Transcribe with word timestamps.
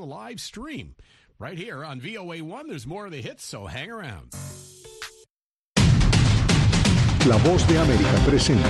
live 0.00 0.40
stream 0.40 0.94
right 1.38 1.58
here 1.58 1.84
on 1.84 2.00
VOA1. 2.00 2.68
There's 2.68 2.86
more 2.86 3.06
of 3.06 3.12
the 3.12 3.20
hits, 3.20 3.44
so 3.44 3.66
hang 3.66 3.90
around. 3.90 4.34
La 7.26 7.38
voz 7.38 7.66
de 7.66 7.78
América 7.78 8.18
presenta. 8.26 8.68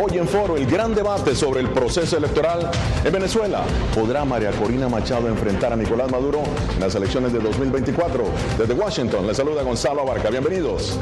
Hoy 0.00 0.18
en 0.18 0.28
Foro, 0.28 0.56
el 0.56 0.66
gran 0.66 0.94
debate 0.94 1.34
sobre 1.34 1.60
el 1.60 1.70
proceso 1.70 2.18
electoral 2.18 2.70
en 3.04 3.12
Venezuela. 3.12 3.64
¿Podrá 3.94 4.24
María 4.24 4.52
Corina 4.52 4.88
Machado 4.88 5.28
enfrentar 5.28 5.72
a 5.72 5.76
Nicolás 5.76 6.10
Maduro 6.10 6.44
en 6.74 6.80
las 6.80 6.94
elecciones 6.94 7.32
de 7.32 7.40
2024? 7.40 8.24
Desde 8.58 8.74
Washington, 8.74 9.26
le 9.26 9.34
saluda 9.34 9.62
Gonzalo 9.62 10.02
Abarca. 10.02 10.30
Bienvenidos. 10.30 10.98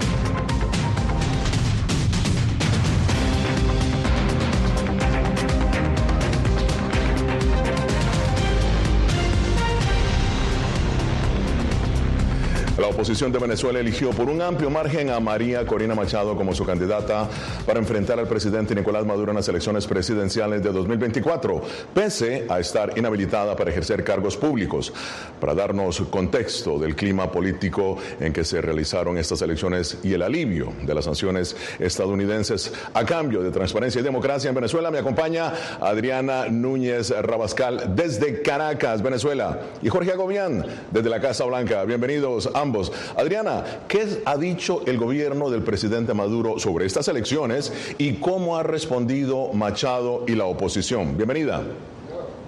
Oposición 12.96 13.30
de 13.30 13.38
Venezuela 13.38 13.78
eligió 13.78 14.08
por 14.08 14.30
un 14.30 14.40
amplio 14.40 14.70
margen 14.70 15.10
a 15.10 15.20
María 15.20 15.66
Corina 15.66 15.94
Machado 15.94 16.34
como 16.34 16.54
su 16.54 16.64
candidata 16.64 17.28
para 17.66 17.78
enfrentar 17.78 18.18
al 18.18 18.26
presidente 18.26 18.74
Nicolás 18.74 19.04
Maduro 19.04 19.32
en 19.32 19.36
las 19.36 19.46
elecciones 19.48 19.86
presidenciales 19.86 20.62
de 20.62 20.72
2024, 20.72 21.60
pese 21.92 22.46
a 22.48 22.58
estar 22.58 22.96
inhabilitada 22.96 23.54
para 23.54 23.70
ejercer 23.70 24.02
cargos 24.02 24.38
públicos. 24.38 24.94
Para 25.38 25.54
darnos 25.54 26.00
contexto 26.08 26.78
del 26.78 26.96
clima 26.96 27.30
político 27.30 27.98
en 28.18 28.32
que 28.32 28.44
se 28.44 28.62
realizaron 28.62 29.18
estas 29.18 29.42
elecciones 29.42 29.98
y 30.02 30.14
el 30.14 30.22
alivio 30.22 30.72
de 30.82 30.94
las 30.94 31.04
sanciones 31.04 31.54
estadounidenses 31.78 32.72
a 32.94 33.04
cambio 33.04 33.42
de 33.42 33.50
transparencia 33.50 34.00
y 34.00 34.04
democracia 34.04 34.48
en 34.48 34.54
Venezuela, 34.54 34.90
me 34.90 35.00
acompaña 35.00 35.52
Adriana 35.82 36.46
Núñez 36.48 37.10
Rabascal 37.10 37.94
desde 37.94 38.40
Caracas, 38.40 39.02
Venezuela, 39.02 39.60
y 39.82 39.90
Jorge 39.90 40.12
Agobián 40.12 40.64
desde 40.90 41.10
la 41.10 41.20
Casa 41.20 41.44
Blanca. 41.44 41.84
Bienvenidos 41.84 42.48
a 42.54 42.62
Adriana, 43.16 43.64
¿qué 43.88 44.22
ha 44.24 44.36
dicho 44.36 44.82
el 44.86 44.98
gobierno 44.98 45.50
del 45.50 45.62
presidente 45.62 46.14
Maduro 46.14 46.58
sobre 46.58 46.86
estas 46.86 47.08
elecciones 47.08 47.72
y 47.98 48.14
cómo 48.14 48.56
ha 48.56 48.62
respondido 48.62 49.52
Machado 49.52 50.24
y 50.26 50.34
la 50.34 50.46
oposición? 50.46 51.16
Bienvenida. 51.16 51.62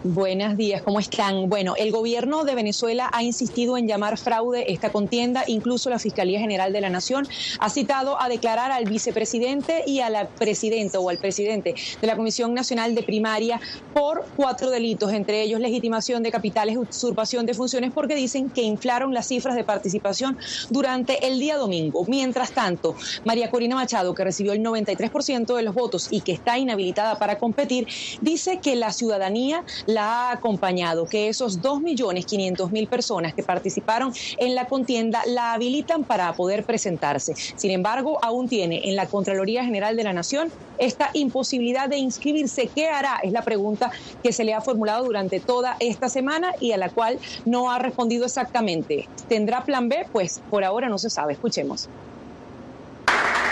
Buenos 0.04 0.56
días, 0.56 0.80
¿cómo 0.82 1.00
están? 1.00 1.48
Bueno, 1.48 1.74
el 1.76 1.90
gobierno 1.90 2.44
de 2.44 2.54
Venezuela 2.54 3.10
ha 3.12 3.24
insistido 3.24 3.76
en 3.76 3.88
llamar 3.88 4.16
fraude 4.16 4.72
esta 4.72 4.92
contienda, 4.92 5.42
incluso 5.48 5.90
la 5.90 5.98
Fiscalía 5.98 6.38
General 6.38 6.72
de 6.72 6.80
la 6.80 6.88
Nación 6.88 7.26
ha 7.58 7.68
citado 7.68 8.22
a 8.22 8.28
declarar 8.28 8.70
al 8.70 8.84
vicepresidente 8.84 9.82
y 9.88 9.98
a 9.98 10.08
la 10.08 10.28
presidenta 10.28 11.00
o 11.00 11.10
al 11.10 11.18
presidente 11.18 11.74
de 12.00 12.06
la 12.06 12.14
Comisión 12.14 12.54
Nacional 12.54 12.94
de 12.94 13.02
Primaria 13.02 13.60
por 13.92 14.24
cuatro 14.36 14.70
delitos, 14.70 15.12
entre 15.12 15.42
ellos 15.42 15.58
legitimación 15.58 16.22
de 16.22 16.30
capitales, 16.30 16.76
usurpación 16.76 17.44
de 17.44 17.54
funciones, 17.54 17.92
porque 17.92 18.14
dicen 18.14 18.50
que 18.50 18.62
inflaron 18.62 19.12
las 19.12 19.26
cifras 19.26 19.56
de 19.56 19.64
participación 19.64 20.38
durante 20.70 21.26
el 21.26 21.40
día 21.40 21.56
domingo. 21.56 22.04
Mientras 22.06 22.52
tanto, 22.52 22.94
María 23.24 23.50
Corina 23.50 23.74
Machado, 23.74 24.14
que 24.14 24.22
recibió 24.22 24.52
el 24.52 24.62
93% 24.62 25.56
de 25.56 25.62
los 25.62 25.74
votos 25.74 26.06
y 26.12 26.20
que 26.20 26.30
está 26.30 26.56
inhabilitada 26.56 27.18
para 27.18 27.36
competir, 27.40 27.88
dice 28.20 28.60
que 28.62 28.76
la 28.76 28.92
ciudadanía 28.92 29.64
la 29.88 30.28
ha 30.28 30.32
acompañado, 30.32 31.06
que 31.06 31.28
esos 31.28 31.62
2.500.000 31.62 32.88
personas 32.88 33.32
que 33.32 33.42
participaron 33.42 34.12
en 34.36 34.54
la 34.54 34.66
contienda 34.66 35.22
la 35.26 35.54
habilitan 35.54 36.04
para 36.04 36.30
poder 36.34 36.64
presentarse. 36.64 37.34
Sin 37.34 37.70
embargo, 37.70 38.18
aún 38.22 38.48
tiene 38.48 38.82
en 38.84 38.96
la 38.96 39.06
Contraloría 39.06 39.64
General 39.64 39.96
de 39.96 40.04
la 40.04 40.12
Nación 40.12 40.50
esta 40.76 41.08
imposibilidad 41.14 41.88
de 41.88 41.96
inscribirse. 41.96 42.68
¿Qué 42.74 42.88
hará? 42.88 43.20
Es 43.22 43.32
la 43.32 43.40
pregunta 43.40 43.90
que 44.22 44.34
se 44.34 44.44
le 44.44 44.52
ha 44.52 44.60
formulado 44.60 45.06
durante 45.06 45.40
toda 45.40 45.76
esta 45.80 46.10
semana 46.10 46.52
y 46.60 46.72
a 46.72 46.76
la 46.76 46.90
cual 46.90 47.18
no 47.46 47.70
ha 47.70 47.78
respondido 47.78 48.26
exactamente. 48.26 49.08
¿Tendrá 49.26 49.64
plan 49.64 49.88
B? 49.88 50.06
Pues 50.12 50.42
por 50.50 50.64
ahora 50.64 50.90
no 50.90 50.98
se 50.98 51.08
sabe. 51.08 51.32
Escuchemos. 51.32 51.88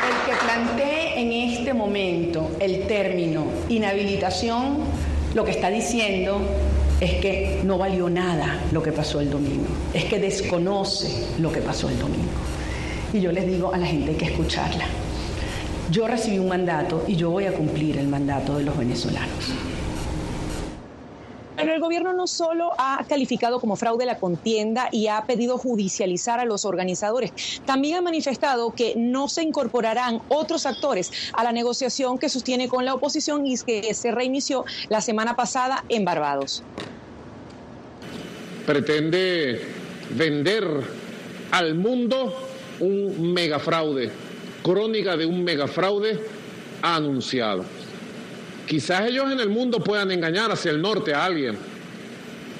El 0.07 0.31
que 0.31 0.39
plantee 0.45 1.19
en 1.19 1.33
este 1.33 1.73
momento 1.73 2.51
el 2.61 2.87
término 2.87 3.47
inhabilitación 3.69 4.77
lo 5.37 5.45
que 5.45 5.51
está 5.51 5.69
diciendo 5.69 6.41
es 6.99 7.13
que 7.21 7.61
no 7.63 7.77
valió 7.77 8.09
nada 8.09 8.59
lo 8.73 8.83
que 8.83 8.91
pasó 8.91 9.21
el 9.21 9.29
domingo, 9.29 9.67
es 9.93 10.07
que 10.07 10.19
desconoce 10.19 11.27
lo 11.39 11.53
que 11.53 11.61
pasó 11.61 11.91
el 11.91 11.99
domingo. 11.99 12.33
Y 13.13 13.21
yo 13.21 13.31
les 13.33 13.47
digo 13.47 13.71
a 13.71 13.77
la 13.77 13.85
gente 13.85 14.13
hay 14.13 14.17
que 14.17 14.25
escucharla. 14.25 14.87
Yo 15.91 16.09
recibí 16.09 16.39
un 16.39 16.49
mandato 16.49 17.05
y 17.07 17.17
yo 17.17 17.29
voy 17.29 17.45
a 17.45 17.53
cumplir 17.53 17.99
el 17.99 18.09
mandato 18.09 18.57
de 18.57 18.65
los 18.65 18.79
venezolanos. 18.79 19.53
Pero 21.57 21.73
el 21.73 21.81
gobierno 21.81 22.13
no 22.13 22.27
solo 22.27 22.73
ha 22.79 23.03
calificado 23.09 23.61
como 23.61 23.77
fraude 23.77 24.05
la 24.05 24.19
contienda 24.19 24.89
y 24.93 25.09
ha 25.09 25.25
pedido 25.25 25.57
judicializar 25.59 26.39
a 26.39 26.45
los 26.45 26.65
organizadores, 26.65 27.63
también 27.65 27.97
ha 27.97 28.01
manifestado 28.03 28.75
que 28.75 28.95
no 28.97 29.29
se 29.29 29.43
incorporarán 29.43 30.21
otros 30.29 30.67
actores 30.67 31.11
a 31.33 31.43
la 31.43 31.53
negociación 31.53 32.19
que 32.19 32.29
sostiene 32.29 32.69
con 32.69 32.85
la 32.85 32.95
oposición 32.95 33.47
y 33.47 33.57
que 33.59 33.95
se 33.95 34.11
reinició 34.11 34.65
la 34.89 35.01
semana 35.01 35.35
pasada 35.35 35.85
en 35.89 36.05
Barbados. 36.05 36.63
Pretende 38.67 39.63
vender 40.11 40.65
al 41.53 41.75
mundo 41.75 42.35
un 42.81 43.33
megafraude, 43.33 44.11
crónica 44.63 45.17
de 45.17 45.25
un 45.25 45.43
megafraude 45.43 46.21
anunciado. 46.83 47.65
Quizás 48.67 49.03
ellos 49.03 49.31
en 49.31 49.39
el 49.39 49.49
mundo 49.49 49.79
puedan 49.79 50.11
engañar 50.11 50.51
hacia 50.51 50.73
el 50.73 50.83
norte 50.83 51.15
a 51.15 51.25
alguien, 51.25 51.57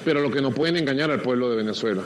pero 0.05 0.21
lo 0.21 0.31
que 0.31 0.41
no 0.41 0.51
pueden 0.51 0.77
engañar 0.77 1.11
al 1.11 1.21
pueblo 1.21 1.49
de 1.49 1.57
Venezuela. 1.57 2.03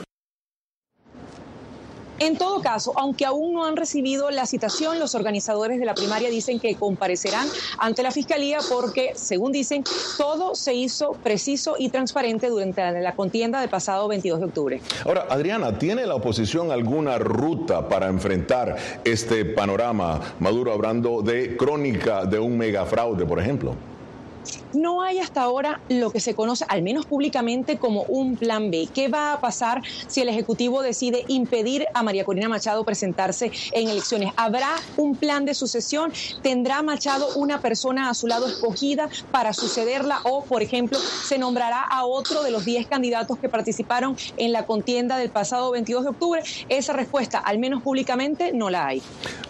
En 2.18 2.36
todo 2.36 2.60
caso, 2.60 2.92
aunque 2.96 3.24
aún 3.24 3.54
no 3.54 3.64
han 3.64 3.76
recibido 3.76 4.30
la 4.30 4.46
citación, 4.46 5.00
los 5.00 5.16
organizadores 5.16 5.80
de 5.80 5.86
la 5.86 5.94
primaria 5.94 6.30
dicen 6.30 6.60
que 6.60 6.76
comparecerán 6.76 7.48
ante 7.78 8.04
la 8.04 8.12
Fiscalía 8.12 8.58
porque, 8.70 9.12
según 9.16 9.50
dicen, 9.50 9.82
todo 10.18 10.54
se 10.54 10.72
hizo 10.72 11.12
preciso 11.24 11.74
y 11.76 11.88
transparente 11.88 12.48
durante 12.48 12.92
la 13.00 13.14
contienda 13.14 13.60
del 13.60 13.70
pasado 13.70 14.06
22 14.06 14.38
de 14.38 14.46
octubre. 14.46 14.80
Ahora, 15.04 15.26
Adriana, 15.30 15.78
¿tiene 15.78 16.06
la 16.06 16.14
oposición 16.14 16.70
alguna 16.70 17.18
ruta 17.18 17.88
para 17.88 18.06
enfrentar 18.06 18.76
este 19.04 19.44
panorama? 19.44 20.20
Maduro 20.38 20.72
hablando 20.72 21.22
de 21.22 21.56
crónica 21.56 22.24
de 22.24 22.38
un 22.38 22.56
megafraude, 22.56 23.26
por 23.26 23.40
ejemplo. 23.40 23.74
No 24.72 25.02
hay 25.02 25.18
hasta 25.18 25.42
ahora 25.42 25.80
lo 25.88 26.10
que 26.10 26.20
se 26.20 26.34
conoce, 26.34 26.64
al 26.68 26.82
menos 26.82 27.06
públicamente, 27.06 27.76
como 27.76 28.02
un 28.04 28.36
plan 28.36 28.70
B. 28.70 28.88
¿Qué 28.92 29.08
va 29.08 29.34
a 29.34 29.40
pasar 29.40 29.82
si 30.06 30.20
el 30.20 30.28
Ejecutivo 30.28 30.82
decide 30.82 31.24
impedir 31.28 31.86
a 31.94 32.02
María 32.02 32.24
Corina 32.24 32.48
Machado 32.48 32.84
presentarse 32.84 33.52
en 33.72 33.88
elecciones? 33.88 34.32
¿Habrá 34.36 34.70
un 34.96 35.14
plan 35.14 35.44
de 35.44 35.54
sucesión? 35.54 36.12
¿Tendrá 36.42 36.82
Machado 36.82 37.28
una 37.36 37.60
persona 37.60 38.08
a 38.08 38.14
su 38.14 38.26
lado 38.26 38.46
escogida 38.46 39.08
para 39.30 39.52
sucederla? 39.52 40.20
O, 40.24 40.44
por 40.44 40.62
ejemplo, 40.62 40.98
se 40.98 41.38
nombrará 41.38 41.82
a 41.82 42.04
otro 42.06 42.42
de 42.42 42.50
los 42.50 42.64
10 42.64 42.86
candidatos 42.86 43.38
que 43.38 43.48
participaron 43.48 44.16
en 44.36 44.52
la 44.52 44.64
contienda 44.66 45.18
del 45.18 45.30
pasado 45.30 45.70
22 45.72 46.04
de 46.04 46.10
octubre. 46.10 46.42
Esa 46.68 46.92
respuesta, 46.92 47.38
al 47.38 47.58
menos 47.58 47.82
públicamente, 47.82 48.52
no 48.52 48.70
la 48.70 48.86
hay. 48.86 49.02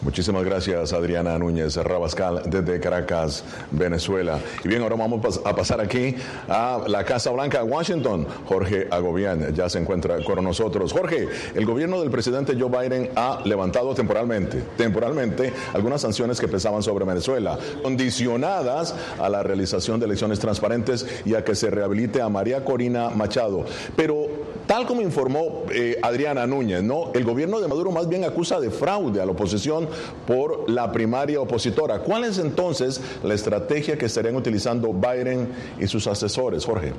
Muchísimas 0.03 0.45
gracias, 0.45 0.93
Adriana 0.93 1.39
Núñez 1.39 1.77
Rabascal, 1.77 2.43
desde 2.47 2.81
Caracas, 2.81 3.45
Venezuela. 3.71 4.41
Y 4.65 4.69
bien, 4.69 4.82
ahora 4.83 4.97
vamos 4.97 5.41
a 5.45 5.55
pasar 5.55 5.81
aquí 5.81 6.15
a 6.49 6.83
la 6.87 7.05
Casa 7.05 7.31
Blanca, 7.31 7.63
Washington. 7.65 8.27
Jorge 8.47 8.89
Agobián 8.91 9.55
ya 9.55 9.69
se 9.69 9.79
encuentra 9.79 10.23
con 10.25 10.43
nosotros. 10.43 10.93
Jorge, 10.93 11.29
el 11.55 11.65
gobierno 11.65 12.01
del 12.01 12.11
presidente 12.11 12.57
Joe 12.59 12.69
Biden 12.69 13.11
ha 13.17 13.41
levantado 13.45 13.95
temporalmente, 13.95 14.63
temporalmente 14.77 15.53
algunas 15.73 16.01
sanciones 16.01 16.41
que 16.41 16.49
pesaban 16.49 16.83
sobre 16.83 17.05
Venezuela, 17.05 17.59
condicionadas 17.83 18.95
a 19.19 19.29
la 19.29 19.43
realización 19.43 20.01
de 20.01 20.07
elecciones 20.07 20.39
transparentes 20.39 21.07
y 21.25 21.35
a 21.35 21.45
que 21.45 21.55
se 21.55 21.71
rehabilite 21.71 22.21
a 22.21 22.29
María 22.29 22.65
Corina 22.65 23.11
Machado. 23.11 23.65
Pero 23.97 24.27
tal 24.67 24.87
como 24.87 25.03
informó 25.03 25.65
eh, 25.73 25.99
Adriana 26.03 26.47
Núñez, 26.47 26.83
¿no? 26.83 27.11
El 27.15 27.25
gobierno 27.25 27.61
de 27.61 27.69
Maduro 27.69 27.91
más 27.91 28.09
bien 28.09 28.25
acusa 28.25 28.61
de 28.61 28.71
fraude 28.71 29.21
a 29.21 29.27
la 29.27 29.33
oposición 29.33 29.89
por 30.27 30.69
la 30.71 30.93
primaria 30.93 31.41
opositora. 31.41 32.01
¿Cuál 32.01 32.25
es 32.25 32.39
entonces 32.39 33.01
la 33.23 33.35
estrategia 33.35 33.99
que 33.99 34.07
estarían 34.07 34.37
utilizando 34.37 34.72
Biden 34.81 35.49
y 35.79 35.87
sus 35.87 36.07
asesores, 36.07 36.65
Jorge? 36.65 36.93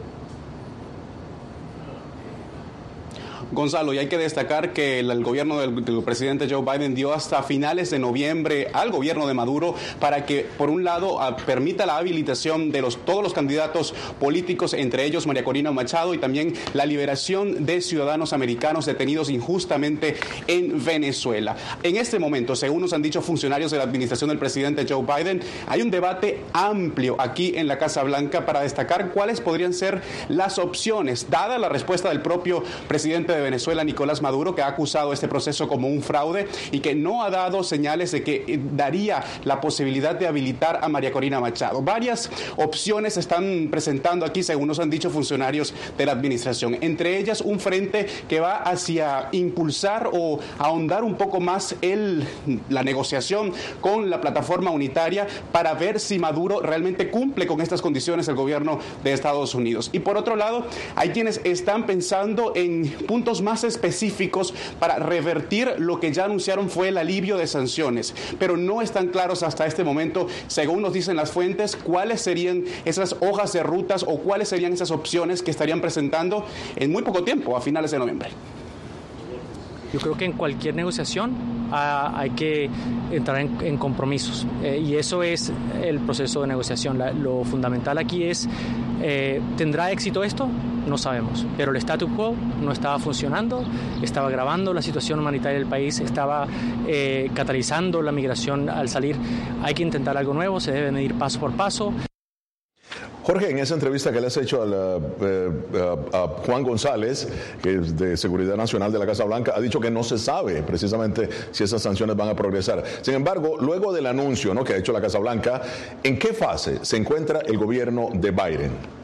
Gonzalo, 3.53 3.94
y 3.94 3.97
hay 3.97 4.07
que 4.07 4.17
destacar 4.17 4.73
que 4.73 5.00
el, 5.00 5.23
gobierno 5.23 5.59
del, 5.59 6.03
presidente 6.03 6.47
Joe 6.50 6.63
Biden 6.63 6.95
dio 6.95 7.13
hasta 7.13 7.44
finales 7.44 7.89
de 7.89 8.00
noviembre 8.00 8.67
al 8.73 8.91
gobierno 8.91 9.27
de 9.27 9.33
Maduro 9.33 9.75
para 10.00 10.25
que, 10.25 10.45
por 10.57 10.69
un 10.69 10.83
lado, 10.83 11.19
permita 11.45 11.85
la 11.85 11.97
habilitación 11.97 12.71
de 12.71 12.81
los, 12.81 12.97
todos 13.05 13.23
los 13.23 13.33
candidatos 13.33 13.94
políticos, 14.19 14.73
entre 14.73 15.05
ellos 15.05 15.27
María 15.27 15.44
Corina 15.44 15.71
Machado, 15.71 16.13
y 16.13 16.17
también 16.17 16.53
la 16.73 16.85
liberación 16.85 17.65
de 17.65 17.81
ciudadanos 17.81 18.33
americanos 18.33 18.85
detenidos 18.85 19.29
injustamente 19.29 20.15
en 20.47 20.83
Venezuela. 20.83 21.55
En 21.83 21.97
este 21.97 22.19
momento, 22.19 22.55
según 22.55 22.81
nos 22.81 22.94
han 22.94 23.01
dicho 23.01 23.21
funcionarios 23.21 23.71
de 23.71 23.77
la 23.77 23.83
administración 23.83 24.29
del 24.29 24.39
presidente 24.39 24.85
Joe 24.88 25.03
Biden, 25.03 25.41
hay 25.67 25.81
un 25.81 25.91
debate 25.91 26.41
amplio 26.53 27.15
aquí 27.19 27.53
en 27.55 27.67
la 27.67 27.77
Casa 27.77 28.03
Blanca 28.03 28.45
para 28.45 28.61
destacar 28.61 29.11
cuáles 29.11 29.41
podrían 29.41 29.73
ser 29.73 30.01
las 30.29 30.57
opciones, 30.57 31.27
dada 31.29 31.57
la 31.57 31.69
respuesta 31.69 32.09
del 32.09 32.21
propio 32.21 32.63
presidente 32.88 33.33
de 33.33 33.43
Venezuela, 33.44 33.84
Nicolás 33.84 34.22
Maduro, 34.22 34.56
que 34.56 34.62
ha 34.62 34.68
acusado 34.68 35.13
este 35.13 35.28
proceso 35.28 35.68
como 35.68 35.88
un 35.88 36.01
fraude 36.01 36.48
y 36.72 36.80
que 36.80 36.95
no 36.95 37.24
ha 37.24 37.30
dado 37.30 37.63
señales 37.63 38.12
de 38.12 38.24
que 38.24 38.44
eh, 38.48 38.60
daría 38.75 39.24
la 39.44 39.62
posibilidad 39.62 40.16
de 40.16 40.28
habilitar 40.28 40.80
a 40.81 40.90
María 40.90 41.12
Corina 41.12 41.40
Machado. 41.40 41.81
Varias 41.81 42.30
opciones 42.57 43.13
se 43.13 43.19
están 43.19 43.68
presentando 43.69 44.25
aquí, 44.25 44.44
según 44.44 44.68
nos 44.68 44.80
han 44.80 44.90
dicho 44.90 45.10
funcionarios 45.10 45.74
de 45.98 46.06
la 46.06 46.13
administración, 46.13 46.78
entre 46.81 47.18
ellas 47.18 47.42
un 47.42 47.60
frente 47.60 48.07
que 48.28 48.40
va 48.40 48.57
hacia 48.57 49.30
impulsar 49.31 50.10
o 50.12 50.39
ahondar 50.57 51.04
un 51.04 51.16
poco 51.16 51.39
más 51.39 51.75
el, 51.81 52.25
la 52.69 52.84
negociación 52.84 53.54
con 53.81 54.10
la 54.10 54.22
plataforma 54.22 54.72
unitaria 54.72 55.28
para 55.51 55.74
ver 55.74 56.00
si 56.00 56.19
Maduro 56.19 56.62
realmente 56.62 57.10
cumple 57.10 57.48
con 57.48 57.62
estas 57.62 57.81
condiciones 57.81 58.28
el 58.28 58.36
gobierno 58.36 58.80
de 59.04 59.13
Estados 59.13 59.56
Unidos. 59.56 59.89
Y 59.94 60.00
por 60.00 60.18
otro 60.18 60.36
lado, 60.36 60.66
hay 60.96 61.10
quienes 61.10 61.42
están 61.44 61.86
pensando 61.86 62.54
en 62.56 62.89
puntos 63.07 63.32
más 63.41 63.63
específicos 63.63 64.53
para 64.80 64.97
revertir 64.97 65.75
lo 65.77 66.00
que 66.00 66.12
ya 66.12 66.25
anunciaron 66.25 66.69
fue 66.69 66.89
el 66.89 66.97
alivio 66.97 67.38
de 67.38 67.47
sanciones, 67.47 68.13
pero 68.39 68.57
no 68.57 68.81
están 68.81 69.07
claros 69.07 69.44
hasta 69.44 69.65
este 69.65 69.83
momento, 69.83 70.27
según 70.47 70.81
nos 70.81 70.94
dicen 70.94 71.15
las 71.15 71.31
fuentes, 71.31 71.75
cuáles 71.75 72.21
serían 72.21 72.63
esas 72.85 73.15
hojas 73.21 73.53
de 73.53 73.63
rutas 73.63 74.03
o 74.03 74.18
cuáles 74.19 74.50
serían 74.50 74.74
esas 74.74 74.91
opciones 74.91 75.41
que 75.41 75.51
estarían 75.51 75.81
presentando 75.81 76.45
en 76.75 76.91
muy 76.91 77.03
poco 77.03 77.24
tiempo, 77.24 77.56
a 77.57 77.62
finales 77.62 77.91
de 77.91 78.00
noviembre. 78.00 78.30
Yo 79.94 80.00
creo 80.00 80.18
que 80.18 80.25
en 80.25 80.31
cualquier 80.31 80.74
negociación 80.74 81.33
ah, 81.71 82.13
hay 82.15 82.31
que 82.31 82.68
entrar 83.12 83.39
en, 83.39 83.77
compromisos 83.77 84.47
eh, 84.63 84.81
y 84.83 84.95
eso 84.95 85.21
es 85.21 85.51
el 85.83 86.00
proceso 86.00 86.41
de 86.41 86.47
negociación. 86.47 87.00
lo 87.21 87.44
fundamental 87.44 88.00
aquí 88.00 88.24
es, 88.24 88.50
eh, 89.03 89.39
¿tendrá 89.56 89.91
éxito 89.91 90.24
esto? 90.24 90.50
No 90.88 90.97
sabemos, 90.97 91.45
pero 91.57 91.71
el 91.71 91.77
status 91.77 92.09
quo 92.15 92.35
no 92.62 92.71
estaba 92.71 93.00
funcionando, 93.00 93.63
estaba 94.01 94.27
agravando 94.27 94.74
la 94.74 94.81
situación 94.81 95.19
humanitaria 95.19 95.57
del 95.57 95.68
país, 95.68 96.00
estaba 96.00 96.47
eh, 96.88 97.31
catalizando 97.33 98.01
la 98.01 98.12
migración 98.12 98.69
al 98.69 98.89
salir. 98.89 99.15
Hay 99.63 99.74
que 99.74 99.83
intentar 99.83 100.18
algo 100.18 100.33
nuevo, 100.33 100.59
se 100.59 100.71
debe 100.71 100.91
medir 100.91 101.15
paso 101.15 101.39
por 101.39 101.53
paso. 101.53 101.94
Jorge, 103.24 103.50
en 103.50 103.57
esa 103.57 103.74
entrevista 103.74 104.12
que 104.12 104.19
le 104.19 104.27
has 104.27 104.35
hecho 104.35 104.65
eh, 105.21 105.50
a, 106.12 106.27
Juan 106.45 106.63
González, 106.63 107.29
que 107.62 107.75
es 107.75 107.97
de 107.97 108.18
Seguridad 108.18 108.57
Nacional 108.57 108.91
de 108.91 109.00
la 109.00 109.06
Casa 109.06 109.24
Blanca, 109.24 109.53
ha 109.56 109.62
dicho 109.62 109.79
que 109.79 109.89
no 109.89 110.03
se 110.03 110.18
sabe 110.18 110.62
precisamente 110.62 111.29
si 111.51 111.63
esas 111.63 111.81
sanciones 111.81 112.18
van 112.18 112.27
a 112.27 112.36
progresar. 112.36 112.83
Sin 113.01 113.13
embargo, 113.13 113.56
luego 113.57 113.94
del 113.94 114.07
anuncio 114.07 114.53
¿no? 114.53 114.65
que 114.65 114.74
ha 114.74 114.77
hecho 114.77 114.91
la 114.91 115.00
Casa 115.00 115.19
Blanca, 115.19 115.62
¿en 116.03 116.19
qué 116.19 116.33
fase 116.33 116.83
se 116.83 116.97
encuentra 116.97 117.39
el 117.39 117.57
gobierno 117.57 118.09
de 118.13 118.31
Biden? 118.31 119.02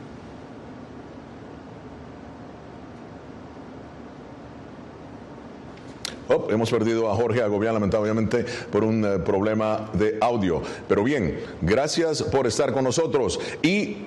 Hemos 6.50 6.70
perdido 6.70 7.12
a 7.12 7.16
Jorge 7.16 7.42
Agobián, 7.42 7.74
lamentablemente, 7.74 8.46
por 8.72 8.84
un 8.84 9.04
eh, 9.04 9.20
problema 9.20 9.90
de 9.94 10.18
audio. 10.22 10.62
Pero 10.88 11.04
bien, 11.04 11.40
gracias 11.62 12.24
por 12.24 12.48
estar 12.48 12.72
con 12.72 12.84
nosotros 12.84 13.40
y 13.62 14.06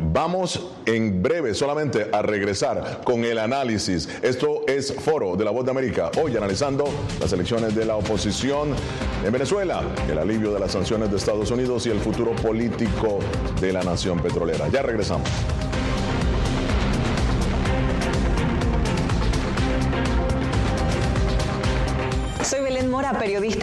Vamos 0.00 0.70
en 0.86 1.22
breve 1.22 1.54
solamente 1.54 2.08
a 2.12 2.22
regresar 2.22 3.00
con 3.04 3.24
el 3.24 3.38
análisis. 3.38 4.08
Esto 4.22 4.62
es 4.66 4.94
Foro 4.94 5.36
de 5.36 5.44
la 5.44 5.50
Voz 5.50 5.64
de 5.64 5.70
América. 5.70 6.10
Hoy 6.22 6.36
analizando 6.36 6.84
las 7.20 7.32
elecciones 7.32 7.74
de 7.74 7.84
la 7.84 7.96
oposición 7.96 8.70
en 9.24 9.32
Venezuela, 9.32 9.82
el 10.10 10.18
alivio 10.18 10.52
de 10.52 10.60
las 10.60 10.72
sanciones 10.72 11.10
de 11.10 11.16
Estados 11.16 11.50
Unidos 11.50 11.86
y 11.86 11.90
el 11.90 11.98
futuro 11.98 12.32
político 12.36 13.18
de 13.60 13.72
la 13.72 13.82
nación 13.82 14.20
petrolera. 14.20 14.68
Ya 14.68 14.82
regresamos. 14.82 15.28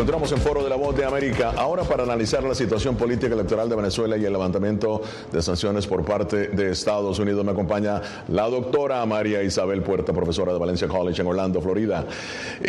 Encontramos 0.00 0.32
en 0.32 0.38
Foro 0.38 0.64
de 0.64 0.70
la 0.70 0.76
Voz 0.76 0.96
de 0.96 1.04
América 1.04 1.52
ahora 1.54 1.82
para 1.82 2.04
analizar 2.04 2.42
la 2.42 2.54
situación 2.54 2.96
política 2.96 3.34
electoral 3.34 3.68
de 3.68 3.76
Venezuela 3.76 4.16
y 4.16 4.24
el 4.24 4.32
levantamiento 4.32 5.02
de 5.30 5.42
sanciones 5.42 5.86
por 5.86 6.06
parte 6.06 6.48
de 6.48 6.70
Estados 6.70 7.18
Unidos. 7.18 7.44
Me 7.44 7.52
acompaña 7.52 8.00
la 8.28 8.48
doctora 8.48 9.04
María 9.04 9.42
Isabel 9.42 9.82
Puerta, 9.82 10.14
profesora 10.14 10.54
de 10.54 10.58
Valencia 10.58 10.88
College 10.88 11.20
en 11.20 11.28
Orlando, 11.28 11.60
Florida. 11.60 12.06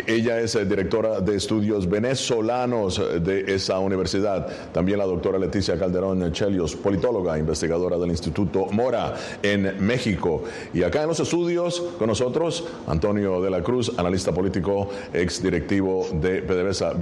Ella 0.06 0.40
es 0.40 0.56
eh, 0.56 0.66
directora 0.66 1.22
de 1.22 1.36
estudios 1.36 1.88
venezolanos 1.88 3.00
de 3.24 3.54
esa 3.54 3.78
universidad. 3.78 4.46
También 4.70 4.98
la 4.98 5.06
doctora 5.06 5.38
Leticia 5.38 5.78
Calderón 5.78 6.32
Chelios, 6.32 6.76
politóloga, 6.76 7.38
investigadora 7.38 7.96
del 7.96 8.10
Instituto 8.10 8.66
Mora 8.72 9.14
en 9.42 9.82
México. 9.82 10.44
Y 10.74 10.82
acá 10.82 11.00
en 11.00 11.08
los 11.08 11.20
estudios 11.20 11.82
con 11.98 12.08
nosotros, 12.08 12.66
Antonio 12.86 13.40
de 13.40 13.48
la 13.48 13.62
Cruz, 13.62 13.90
analista 13.96 14.32
político, 14.32 14.90
ex 15.14 15.42
directivo 15.42 16.06
de 16.12 16.42
PDVSA. 16.42 16.92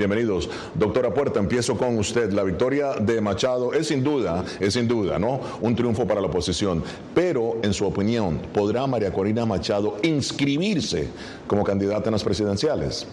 Doctora 0.74 1.12
Puerta, 1.12 1.40
empiezo 1.40 1.76
con 1.76 1.98
usted. 1.98 2.32
La 2.32 2.42
victoria 2.42 2.94
de 2.94 3.20
Machado 3.20 3.72
es 3.72 3.88
sin 3.88 4.02
duda, 4.02 4.44
es 4.58 4.74
sin 4.74 4.86
duda, 4.86 5.18
¿no? 5.18 5.40
Un 5.60 5.74
triunfo 5.74 6.06
para 6.06 6.20
la 6.20 6.28
oposición. 6.28 6.82
Pero, 7.14 7.58
en 7.62 7.72
su 7.72 7.86
opinión, 7.86 8.40
¿podrá 8.52 8.86
María 8.86 9.12
Corina 9.12 9.46
Machado 9.46 9.96
inscribirse 10.02 11.08
como 11.46 11.64
candidata 11.64 12.08
en 12.08 12.12
las 12.12 12.24
presidenciales? 12.24 13.06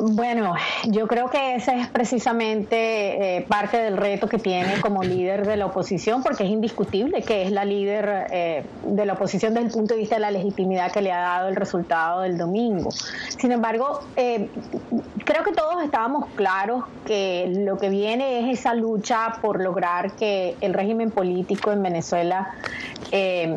Bueno, 0.00 0.54
yo 0.84 1.06
creo 1.06 1.30
que 1.30 1.54
ese 1.54 1.80
es 1.80 1.88
precisamente 1.88 3.36
eh, 3.36 3.42
parte 3.42 3.76
del 3.76 3.96
reto 3.96 4.28
que 4.28 4.38
tiene 4.38 4.80
como 4.80 5.02
líder 5.02 5.46
de 5.46 5.56
la 5.56 5.66
oposición, 5.66 6.22
porque 6.22 6.44
es 6.44 6.50
indiscutible 6.50 7.22
que 7.22 7.42
es 7.42 7.52
la 7.52 7.64
líder 7.64 8.26
eh, 8.30 8.64
de 8.84 9.06
la 9.06 9.14
oposición 9.14 9.54
desde 9.54 9.66
el 9.66 9.72
punto 9.72 9.94
de 9.94 10.00
vista 10.00 10.16
de 10.16 10.20
la 10.20 10.30
legitimidad 10.30 10.90
que 10.90 11.02
le 11.02 11.12
ha 11.12 11.20
dado 11.20 11.48
el 11.48 11.56
resultado 11.56 12.22
del 12.22 12.36
domingo. 12.36 12.90
Sin 12.90 13.52
embargo, 13.52 14.00
eh, 14.16 14.48
creo 15.24 15.44
que 15.44 15.52
todos 15.52 15.82
estábamos 15.82 16.26
claros 16.34 16.84
que 17.06 17.52
lo 17.64 17.78
que 17.78 17.88
viene 17.88 18.40
es 18.40 18.58
esa 18.58 18.74
lucha 18.74 19.38
por 19.40 19.62
lograr 19.62 20.12
que 20.12 20.56
el 20.60 20.74
régimen 20.74 21.10
político 21.10 21.72
en 21.72 21.82
Venezuela 21.82 22.54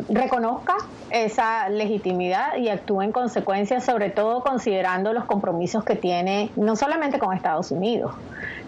reconozca 0.10 0.76
esa 1.10 1.70
legitimidad 1.70 2.58
y 2.58 2.70
actúe 2.70 3.02
en 3.02 3.12
consecuencia, 3.12 3.82
sobre 3.82 4.10
todo 4.10 4.42
considerando 4.42 5.14
los 5.14 5.26
compromisos 5.26 5.84
que 5.84 5.96
tiene 5.96 6.52
no 6.56 6.76
solamente 6.76 7.20
con 7.20 7.36
Estados 7.36 7.72
Unidos 7.72 8.12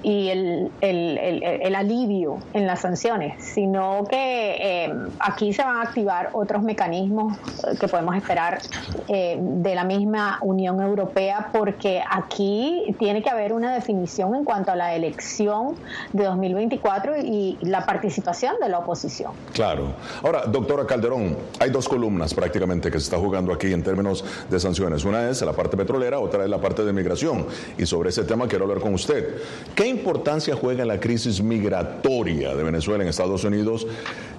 y 0.03 0.29
el, 0.29 0.71
el, 0.81 1.75
alivio 1.75 2.39
en 2.53 2.67
las 2.67 2.81
sanciones, 2.81 3.43
sino 3.43 4.05
que 4.09 4.57
eh, 4.59 4.93
aquí 5.19 5.53
se 5.53 5.63
van 5.63 5.77
a 5.77 5.81
activar 5.83 6.29
otros 6.33 6.63
mecanismos 6.63 7.37
eh, 7.37 7.77
que 7.79 7.87
podemos 7.87 8.15
esperar 8.15 8.61
eh, 9.07 9.37
de 9.39 9.75
la 9.75 9.83
misma 9.83 10.39
Unión 10.41 10.81
Europea, 10.81 11.49
porque 11.51 12.01
aquí 12.09 12.95
tiene 12.99 13.21
que 13.21 13.29
haber 13.29 13.53
una 13.53 13.73
definición 13.73 14.35
en 14.35 14.43
cuanto 14.43 14.71
a 14.71 14.75
la 14.75 14.95
elección 14.95 15.75
de 16.13 16.23
2024 16.23 17.17
y 17.17 17.57
la 17.61 17.85
participación 17.85 18.55
de 18.61 18.69
la 18.69 18.79
oposición. 18.79 19.31
Claro. 19.53 19.93
Ahora, 20.23 20.45
doctora 20.45 20.85
Calderón, 20.85 21.37
hay 21.59 21.69
dos 21.69 21.87
columnas 21.87 22.33
prácticamente 22.33 22.89
que 22.89 22.99
se 22.99 23.05
está 23.05 23.17
jugando 23.17 23.53
aquí 23.53 23.71
en 23.71 23.83
términos 23.83 24.23
de 24.49 24.59
sanciones. 24.59 25.05
Una 25.05 25.29
es 25.29 25.41
la 25.41 25.53
parte 25.53 25.77
petrolera, 25.77 26.19
otra 26.19 26.43
es 26.43 26.49
la 26.49 26.59
parte 26.59 26.83
de 26.83 26.91
migración. 26.91 27.45
Y 27.77 27.85
sobre 27.85 28.09
ese 28.09 28.23
tema 28.23 28.47
quiero 28.47 28.65
hablar 28.65 28.79
con 28.79 28.93
usted. 28.93 29.35
¿Qué 29.75 29.90
importancia 29.91 30.55
juega 30.55 30.85
la 30.85 30.99
crisis 30.99 31.41
migratoria 31.41 32.55
de 32.55 32.63
Venezuela 32.63 33.03
en 33.03 33.09
Estados 33.09 33.43
Unidos 33.43 33.85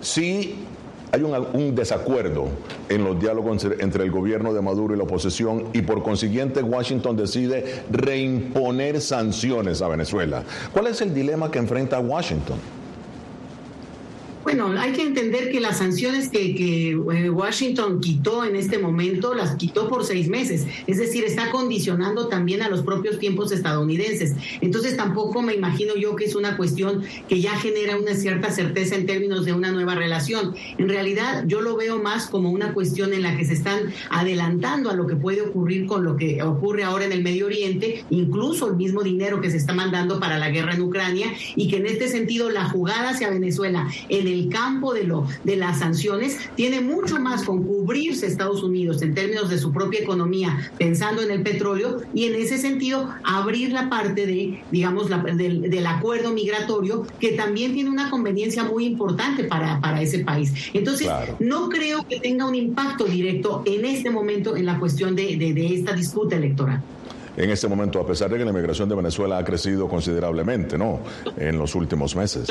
si 0.00 0.56
hay 1.12 1.23
un, 1.23 1.35
un, 1.52 1.75
desacuerdo 1.75 2.49
en 2.88 3.04
los 3.04 3.21
diálogos 3.21 3.64
entre 3.78 4.04
el 4.04 4.11
gobierno 4.11 4.54
de 4.54 4.62
Maduro 4.62 4.94
y 4.94 4.97
la 4.97 5.04
oposición 5.04 5.66
y 5.75 5.82
por 5.82 6.02
consiguiente 6.02 6.62
Washington 6.62 7.16
decide 7.16 7.85
reimponer 7.90 9.00
sanciones 9.00 9.82
a 9.82 9.88
Venezuela. 9.88 10.42
¿Cuál 10.73 10.87
es 10.87 11.02
el 11.02 11.12
dilema 11.12 11.50
que 11.50 11.59
enfrenta 11.59 12.00
Washington? 12.00 12.56
Bueno, 14.42 14.72
hay 14.76 14.92
que 14.92 15.02
entender 15.02 15.52
que 15.52 15.61
las 15.61 15.78
sanciones 15.78 16.28
que, 16.28 16.90
eh, 16.90 17.30
Washington 17.30 18.00
quitó 18.00 18.44
en 18.44 18.56
este 18.56 18.76
momento 18.78 19.34
las 19.34 19.54
quitó 19.54 19.88
por 19.88 20.04
seis 20.04 20.28
meses, 20.28 20.66
es 20.87 20.99
decir, 20.99 21.25
está 21.25 21.50
condicionando 21.52 22.26
también 22.26 22.61
a 22.62 22.68
los 22.68 22.82
propios 22.82 23.20
tiempos 23.20 23.52
estadounidenses. 23.52 24.34
Entonces 24.61 24.96
tampoco 24.96 25.42
me 25.42 25.54
imagino 25.54 25.94
yo 25.94 26.16
que 26.16 26.25
es 26.25 26.34
una 26.34 26.56
cuestión 26.56 27.04
que 27.28 27.40
ya 27.40 27.52
genera 27.52 27.96
una 27.96 28.14
cierta 28.14 28.50
certeza 28.50 28.96
en 28.96 29.06
términos 29.06 29.44
de 29.44 29.52
una 29.52 29.70
nueva 29.70 29.94
relación. 29.94 30.54
En 30.76 30.88
realidad 30.88 31.44
yo 31.46 31.61
lo 31.61 31.76
veo 31.76 32.02
más 32.02 32.26
como 32.26 32.50
una 32.50 32.75
cuestión 32.75 33.12
en 33.12 33.22
la 33.22 33.37
que 33.37 33.44
se 33.44 33.54
están 33.54 33.92
adelantando 34.11 34.90
a 34.90 34.94
lo 34.94 35.06
que 35.06 35.14
puede 35.14 35.42
ocurrir 35.42 35.87
con 35.87 36.02
lo 36.02 36.16
que 36.16 36.42
ocurre 36.42 36.82
ahora 36.82 37.04
en 37.04 37.12
el 37.12 37.22
Medio 37.22 37.46
Oriente, 37.46 38.04
incluso 38.11 38.68
el 38.68 38.76
mismo 38.76 39.02
dinero 39.02 39.40
que 39.40 39.50
se 39.50 39.56
está 39.56 39.72
mandando 39.72 40.18
para 40.18 40.38
la 40.38 40.50
guerra 40.50 40.75
en 40.75 40.82
Ucrania 40.82 41.28
y 41.54 41.68
que 41.68 41.76
en 41.76 41.87
este 41.87 42.08
sentido 42.08 42.50
la 42.50 42.68
jugada 42.68 43.11
hacia 43.11 43.30
Venezuela 43.30 43.88
en 44.08 44.26
el 44.26 44.31
campo 44.48 44.92
de, 44.94 45.04
lo, 45.04 45.26
de 45.44 45.56
las 45.56 45.78
sanciones 45.78 46.38
tiene 46.54 46.80
mucho 46.80 47.18
más 47.20 47.44
con 47.44 47.62
cubrirse 47.62 48.26
Estados 48.26 48.62
Unidos 48.62 49.02
en 49.02 49.14
términos 49.14 49.50
de 49.50 49.58
su 49.58 49.72
propia 49.72 50.00
economía, 50.00 50.70
pensando 50.78 51.22
en 51.22 51.30
el 51.30 51.42
petróleo, 51.42 52.02
y 52.14 52.26
en 52.26 52.34
ese 52.34 52.58
sentido 52.58 53.08
abrir 53.24 53.72
la 53.72 53.88
parte 53.88 54.26
de, 54.26 54.62
digamos, 54.70 55.08
del, 55.08 55.86
acuerdo 55.86 56.32
migratorio, 56.32 57.06
que 57.18 57.32
también 57.32 57.74
tiene 57.74 57.90
una 57.90 58.10
conveniencia 58.10 58.64
muy 58.64 58.86
importante 58.86 59.44
para, 59.44 59.80
para 59.80 60.00
ese 60.00 60.20
país. 60.20 60.52
Entonces, 60.72 61.08
no 61.38 61.68
creo 61.68 62.06
que 62.06 62.20
tenga 62.20 62.46
un 62.46 62.54
impacto 62.54 63.04
directo 63.04 63.62
en 63.66 63.84
este 63.84 64.10
momento 64.10 64.56
en 64.56 64.66
la 64.66 64.78
cuestión 64.78 65.14
de, 65.14 65.36
de, 65.36 65.52
de 65.52 65.74
esta 65.74 65.92
disputa 65.92 66.36
electoral 66.36 66.82
en 67.36 67.50
este 67.50 67.68
momento, 67.68 68.00
a 68.00 68.06
pesar 68.06 68.30
de 68.30 68.38
que 68.38 68.44
la 68.44 68.50
inmigración 68.50 68.88
de 68.88 68.94
Venezuela 68.94 69.38
ha 69.38 69.44
crecido 69.44 69.88
considerablemente, 69.88 70.76
¿no? 70.76 71.00
En 71.36 71.58
los 71.58 71.74
últimos 71.74 72.14
meses. 72.14 72.48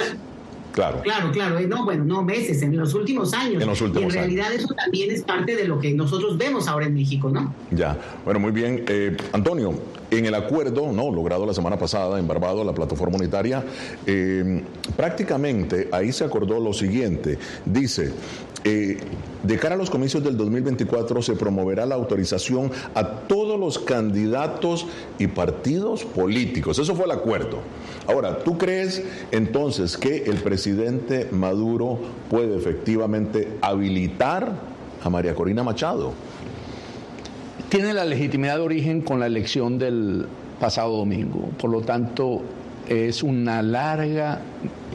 Claro. 0.71 1.01
Claro, 1.01 1.31
claro. 1.31 1.57
Eh, 1.57 1.67
no, 1.67 1.83
bueno, 1.83 2.03
no 2.03 2.23
meses, 2.23 2.61
en 2.61 2.77
los 2.77 2.93
últimos 2.93 3.33
años. 3.33 3.61
En 3.61 3.67
los 3.67 3.81
últimos 3.81 4.13
y 4.13 4.17
en 4.17 4.23
realidad 4.23 4.53
eso 4.53 4.73
también 4.73 5.11
es 5.11 5.23
parte 5.23 5.55
de 5.55 5.65
lo 5.65 5.79
que 5.79 5.93
nosotros 5.93 6.37
vemos 6.37 6.67
ahora 6.67 6.85
en 6.85 6.93
México, 6.93 7.29
¿no? 7.29 7.53
Ya. 7.71 7.97
Bueno, 8.23 8.39
muy 8.39 8.51
bien. 8.51 8.85
Eh, 8.87 9.15
Antonio, 9.33 9.73
en 10.09 10.25
el 10.25 10.35
acuerdo, 10.35 10.91
¿no? 10.91 11.11
Logrado 11.11 11.45
la 11.45 11.53
semana 11.53 11.77
pasada 11.77 12.19
en 12.19 12.27
Barbado, 12.27 12.63
la 12.63 12.73
plataforma 12.73 13.17
unitaria, 13.17 13.63
eh, 14.05 14.63
prácticamente 14.95 15.89
ahí 15.91 16.11
se 16.11 16.23
acordó 16.23 16.59
lo 16.59 16.73
siguiente. 16.73 17.37
Dice, 17.65 18.11
eh, 18.63 18.97
de 19.43 19.57
cara 19.57 19.73
a 19.73 19.77
los 19.77 19.89
comicios 19.89 20.23
del 20.23 20.37
2024 20.37 21.21
se 21.23 21.33
promoverá 21.33 21.85
la 21.87 21.95
autorización 21.95 22.71
a 22.93 23.07
todos 23.07 23.59
los 23.59 23.79
candidatos 23.79 24.85
y 25.17 25.27
partidos 25.27 26.05
políticos. 26.05 26.77
Eso 26.77 26.95
fue 26.95 27.05
el 27.05 27.11
acuerdo. 27.11 27.59
Ahora, 28.07 28.37
¿tú 28.39 28.57
crees 28.57 29.03
entonces 29.31 29.97
que 29.97 30.25
el 30.25 30.37
presidente 30.37 31.27
Maduro 31.31 31.99
puede 32.29 32.55
efectivamente 32.55 33.57
habilitar 33.61 34.53
a 35.03 35.09
María 35.09 35.33
Corina 35.33 35.63
Machado? 35.63 36.13
Tiene 37.69 37.93
la 37.93 38.05
legitimidad 38.05 38.57
de 38.57 38.61
origen 38.61 39.01
con 39.01 39.19
la 39.19 39.25
elección 39.25 39.79
del 39.79 40.27
pasado 40.59 40.97
domingo. 40.97 41.49
Por 41.57 41.71
lo 41.71 41.81
tanto, 41.81 42.41
es 42.87 43.23
una 43.23 43.63
larga 43.63 44.41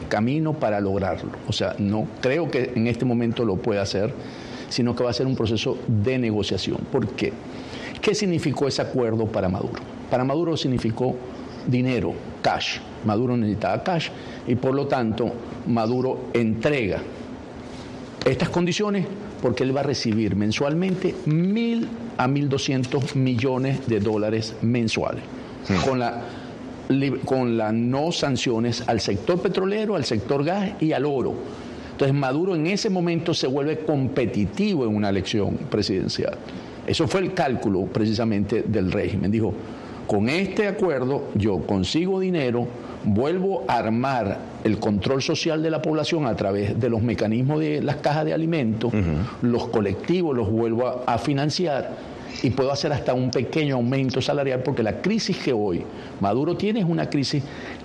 camino 0.09 0.55
para 0.55 0.81
lograrlo. 0.81 1.33
O 1.49 1.53
sea, 1.53 1.75
no 1.79 2.07
creo 2.21 2.51
que 2.51 2.73
en 2.75 2.87
este 2.87 3.05
momento 3.05 3.45
lo 3.45 3.57
pueda 3.57 3.83
hacer, 3.83 4.13
sino 4.69 4.95
que 4.97 5.05
va 5.05 5.11
a 5.11 5.13
ser 5.13 5.27
un 5.27 5.37
proceso 5.37 5.79
de 5.87 6.19
negociación. 6.19 6.79
¿Por 6.91 7.09
qué? 7.09 7.33
¿Qué 8.01 8.15
significó 8.15 8.69
ese 8.69 8.83
acuerdo 8.83 9.27
para 9.27 9.49
Maduro? 9.49 9.81
Para 10.11 10.25
Maduro 10.25 10.57
significó 10.57 11.17
dinero, 11.67 12.15
cash. 12.43 12.79
Maduro 13.05 13.37
necesitaba 13.37 13.83
cash 13.83 14.09
y 14.47 14.55
por 14.57 14.75
lo 14.75 14.87
tanto 14.87 15.33
Maduro 15.67 16.27
entrega 16.33 16.99
estas 18.25 18.49
condiciones 18.49 19.07
porque 19.41 19.63
él 19.63 19.77
va 19.77 19.81
a 19.81 19.85
recibir 19.85 20.35
mensualmente 20.35 21.15
mil 21.27 21.89
a 22.19 22.27
mil 22.27 22.49
doscientos 22.49 23.15
millones 23.15 23.87
de 23.87 24.01
dólares 24.01 24.57
mensuales. 24.63 25.23
Con 25.85 25.99
la 25.99 26.23
con 27.25 27.57
las 27.57 27.73
no 27.73 28.13
sanciones 28.13 28.85
al 28.87 29.01
sector 29.01 29.41
petrolero, 29.41 29.97
al 29.97 30.05
sector 30.05 30.45
gas 30.45 30.73
y 30.81 30.93
al 30.93 31.05
oro. 31.05 31.35
Entonces 31.93 32.15
Maduro 32.15 32.55
en 32.55 32.67
ese 32.67 32.91
momento 32.91 33.33
se 33.33 33.47
vuelve 33.47 33.79
competitivo 33.79 34.85
en 34.85 34.95
una 34.95 35.09
elección 35.09 35.57
presidencial. 35.71 36.37
Eso 36.87 37.09
fue 37.09 37.21
el 37.21 37.35
cálculo 37.35 37.87
precisamente 37.87 38.63
del 38.63 38.93
régimen. 38.93 39.31
Dijo, 39.31 39.55
con 40.07 40.29
este 40.29 40.69
acuerdo 40.69 41.25
yo 41.35 41.59
consigo 41.61 42.21
dinero, 42.21 42.69
vuelvo 43.05 43.65
a 43.67 43.79
armar 43.79 44.39
el 44.63 44.79
control 44.79 45.23
social 45.23 45.63
de 45.63 45.71
la 45.71 45.83
población 45.83 46.27
a 46.27 46.37
través 46.37 46.79
de 46.79 46.91
los 46.91 47.03
mecanismos 47.03 47.61
de 47.61 47.83
las 47.83 47.97
cajas 47.97 48.25
de 48.25 48.35
alimentos, 48.35 48.93
los 49.43 49.69
colectivos 49.69 50.37
los 50.37 50.51
vuelvo 50.51 51.03
a 51.07 51.19
financiar 51.19 52.16
y 52.43 52.51
puedo 52.51 52.73
hacer 52.73 52.93
hasta 52.93 53.15
un 53.15 53.31
pequeño 53.31 53.77
aumento 53.77 54.21
salarial 54.21 54.63
porque 54.63 54.83
la 54.83 55.01
crisis 55.01 55.37
que 55.39 55.53
hoy 55.53 55.83
Maduro 56.21 56.57
tiene 56.57 56.81
es 56.81 56.87
una 56.87 57.09
crisis 57.09 57.43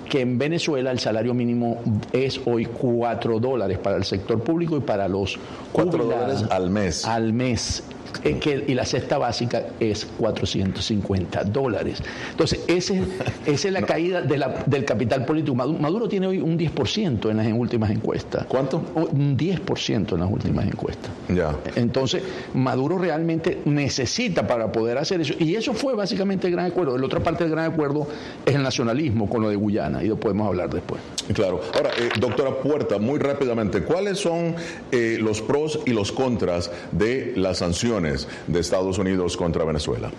que 0.09 0.21
en 0.21 0.37
Venezuela 0.37 0.91
el 0.91 0.99
salario 0.99 1.33
mínimo 1.33 1.81
es 2.11 2.41
hoy 2.45 2.65
4 2.65 3.39
dólares 3.39 3.77
para 3.77 3.97
el 3.97 4.03
sector 4.03 4.41
público 4.41 4.77
y 4.77 4.81
para 4.81 5.07
los 5.07 5.39
4 5.71 6.03
dólares 6.05 6.43
al 6.49 6.69
mes. 6.69 7.05
Al 7.05 7.33
mes. 7.33 7.83
Que, 8.19 8.65
y 8.67 8.73
la 8.73 8.85
cesta 8.85 9.17
básica 9.17 9.63
es 9.79 10.05
450 10.17 11.43
dólares. 11.45 12.01
Entonces, 12.31 12.61
ese, 12.67 13.03
esa 13.45 13.67
es 13.67 13.73
la 13.73 13.81
caída 13.83 14.21
de 14.21 14.37
la, 14.37 14.63
del 14.65 14.85
capital 14.85 15.25
político. 15.25 15.55
Maduro 15.55 16.07
tiene 16.07 16.27
hoy 16.27 16.39
un 16.39 16.57
10% 16.57 17.29
en 17.29 17.37
las 17.37 17.47
últimas 17.51 17.89
encuestas. 17.91 18.45
¿Cuánto? 18.47 18.83
Un 18.95 19.37
10% 19.37 20.13
en 20.13 20.19
las 20.19 20.31
últimas 20.31 20.65
encuestas. 20.65 21.11
Ya. 21.29 21.55
Entonces, 21.75 22.23
Maduro 22.53 22.97
realmente 22.97 23.59
necesita 23.65 24.47
para 24.47 24.71
poder 24.71 24.97
hacer 24.97 25.21
eso. 25.21 25.33
Y 25.39 25.55
eso 25.55 25.73
fue 25.73 25.95
básicamente 25.95 26.47
el 26.47 26.53
gran 26.53 26.67
acuerdo. 26.67 26.97
La 26.97 27.05
otra 27.05 27.21
parte 27.21 27.43
del 27.43 27.51
gran 27.51 27.71
acuerdo 27.71 28.07
es 28.45 28.55
el 28.55 28.63
nacionalismo 28.63 29.29
con 29.29 29.41
lo 29.41 29.49
de 29.49 29.55
Guyana, 29.55 30.03
y 30.03 30.07
lo 30.07 30.17
podemos 30.17 30.47
hablar 30.47 30.69
después. 30.69 31.01
Claro. 31.33 31.61
Ahora, 31.73 31.91
eh, 31.97 32.09
doctora 32.19 32.51
Puerta, 32.57 32.97
muy 32.97 33.19
rápidamente, 33.19 33.83
¿cuáles 33.83 34.19
son 34.19 34.55
eh, 34.91 35.17
los 35.19 35.41
pros 35.41 35.79
y 35.85 35.91
los 35.91 36.11
contras 36.11 36.71
de 36.91 37.33
las 37.35 37.57
sanciones 37.57 38.00
de 38.01 38.59
Estados 38.59 38.97
Unidos 38.97 39.37
contra 39.37 39.63
Venezuela? 39.63 40.11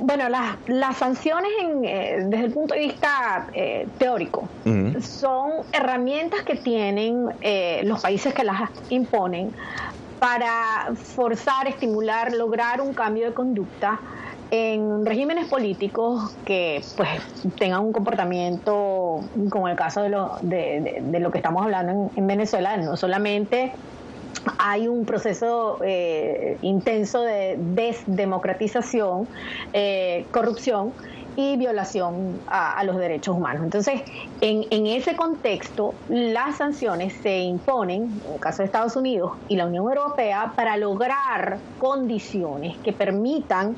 Bueno, 0.00 0.28
las, 0.28 0.96
sanciones 0.96 1.50
eh, 1.82 2.24
desde 2.26 2.44
el 2.44 2.52
punto 2.52 2.74
de 2.74 2.80
vista 2.80 3.48
teórico 3.98 4.48
son 5.00 5.50
herramientas 5.72 6.42
que 6.42 6.54
tienen 6.54 7.26
los 7.82 8.00
países 8.00 8.32
que 8.32 8.44
las 8.44 8.70
imponen 8.90 9.52
para 10.18 10.94
forzar, 10.94 11.66
estimular, 11.68 12.32
lograr 12.32 12.80
un 12.80 12.92
cambio 12.92 13.26
de 13.26 13.34
conducta 13.34 13.98
en 14.50 15.04
regímenes 15.04 15.46
políticos 15.46 16.34
que 16.44 16.82
pues 16.96 17.08
tengan 17.58 17.80
un 17.80 17.92
comportamiento 17.92 19.20
como 19.50 19.68
el 19.68 19.76
caso 19.76 20.02
de 20.02 20.08
lo, 20.08 20.38
de, 20.40 21.02
lo 21.20 21.30
que 21.30 21.38
estamos 21.38 21.62
hablando 21.64 22.10
en, 22.16 22.26
Venezuela, 22.26 22.76
no 22.76 22.96
solamente 22.96 23.72
hay 24.58 24.88
un 24.88 25.04
proceso 25.04 25.78
eh, 25.82 26.58
intenso 26.62 27.22
de 27.22 27.56
desdemocratización, 27.58 29.28
eh, 29.72 30.26
corrupción 30.30 30.92
y 31.36 31.56
violación 31.56 32.40
a, 32.48 32.82
los 32.82 32.96
derechos 32.96 33.36
humanos. 33.36 33.62
Entonces, 33.62 34.02
en, 34.40 34.64
en, 34.70 34.88
ese 34.88 35.14
contexto, 35.14 35.94
las 36.08 36.56
sanciones 36.56 37.12
se 37.22 37.38
imponen, 37.38 38.20
en 38.26 38.32
el 38.34 38.40
caso 38.40 38.58
de 38.58 38.64
Estados 38.64 38.96
Unidos 38.96 39.32
y 39.48 39.54
la 39.54 39.66
Unión 39.66 39.84
Europea, 39.84 40.52
para 40.56 40.76
lograr 40.76 41.58
condiciones 41.78 42.76
que 42.78 42.92
permitan 42.92 43.76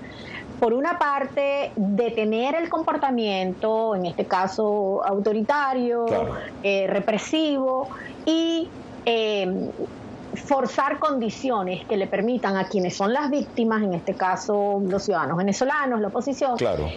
por 0.60 0.74
una 0.74 0.98
parte, 0.98 1.72
detener 1.74 2.54
el 2.54 2.68
comportamiento, 2.68 3.96
en 3.96 4.04
este 4.04 4.26
caso 4.26 5.02
autoritario, 5.04 6.04
eh, 6.62 6.86
represivo, 6.86 7.88
y 8.26 8.68
eh, 9.06 9.70
forzar 10.34 10.98
condiciones 10.98 11.84
que 11.86 11.96
le 11.96 12.06
permitan 12.06 12.56
a 12.56 12.64
quienes 12.64 12.96
son 12.96 13.12
las 13.12 13.30
víctimas, 13.30 13.82
en 13.82 13.94
este 13.94 14.14
caso 14.14 14.80
los 14.86 15.02
ciudadanos 15.04 15.36
venezolanos, 15.36 16.00
la 16.00 16.08
oposición, 16.08 16.56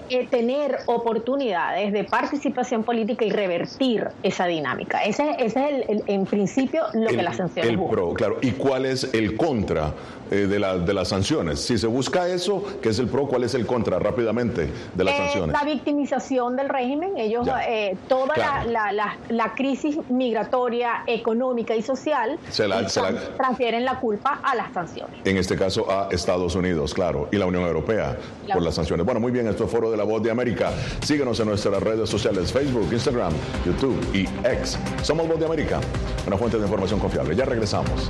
eh, 0.09 0.27
tener 0.29 0.79
oportunidades 0.85 1.91
de 1.91 2.03
participación 2.03 2.83
política 2.83 3.25
y 3.25 3.31
revertir 3.31 4.07
esa 4.21 4.45
dinámica. 4.45 5.03
Ese, 5.03 5.35
es 5.39 5.55
el, 5.55 6.03
en 6.07 6.25
principio 6.25 6.83
lo 6.93 7.07
que 7.07 7.23
la 7.23 7.33
sanciones 7.33 7.71
el 7.71 7.79
pro, 7.79 8.13
claro. 8.13 8.37
¿Y 8.41 8.51
cuál 8.51 8.85
es 8.85 9.13
el 9.13 9.35
contra 9.35 9.93
eh, 10.29 10.47
de, 10.47 10.59
la, 10.59 10.77
de 10.77 10.93
las 10.93 11.07
sanciones? 11.07 11.59
Si 11.59 11.77
se 11.77 11.87
busca 11.87 12.27
eso, 12.27 12.63
¿qué 12.81 12.89
es 12.89 12.99
el 12.99 13.07
pro? 13.07 13.27
¿Cuál 13.27 13.43
es 13.43 13.53
el 13.55 13.65
contra 13.65 13.99
rápidamente 13.99 14.69
de 14.93 15.03
las 15.03 15.13
eh, 15.15 15.17
sanciones? 15.17 15.53
La 15.53 15.63
victimización 15.63 16.55
del 16.55 16.69
régimen. 16.69 17.17
Ellos, 17.17 17.47
toda 18.07 18.35
la, 18.37 18.91
la, 18.91 19.17
la, 19.29 19.53
crisis 19.53 19.97
migratoria, 20.09 21.03
económica 21.07 21.75
y 21.75 21.81
social 21.81 22.37
se 22.49 22.67
la, 22.67 22.87
transfieren 23.37 23.85
la 23.85 23.99
culpa 23.99 24.39
a 24.43 24.55
las 24.55 24.73
sanciones. 24.73 25.15
En 25.25 25.37
este 25.37 25.55
caso 25.55 25.89
a 25.89 26.07
Estados 26.11 26.55
Unidos, 26.55 26.93
claro, 26.93 27.29
y 27.31 27.37
la 27.37 27.45
Unión 27.45 27.63
Europea 27.63 28.17
por 28.51 28.61
las 28.61 28.75
sanciones. 28.75 29.05
Bueno, 29.05 29.19
muy 29.19 29.31
bien, 29.31 29.47
esto 29.47 29.65
es 29.65 29.71
Foro 29.71 29.91
de 29.91 29.97
la 29.97 30.03
Voz 30.03 30.21
de 30.23 30.31
América. 30.31 30.71
Síguenos 31.01 31.39
en 31.39 31.47
nuestras 31.47 31.81
redes 31.81 32.09
sociales, 32.09 32.51
Facebook, 32.51 32.87
Instagram, 32.91 33.33
YouTube 33.65 33.97
y 34.13 34.27
X. 34.47 34.77
Somos 35.01 35.27
Voz 35.27 35.39
de 35.39 35.45
América, 35.45 35.79
una 36.27 36.37
fuente 36.37 36.57
de 36.57 36.63
información 36.63 36.99
confiable. 36.99 37.35
Ya 37.35 37.45
regresamos. 37.45 38.09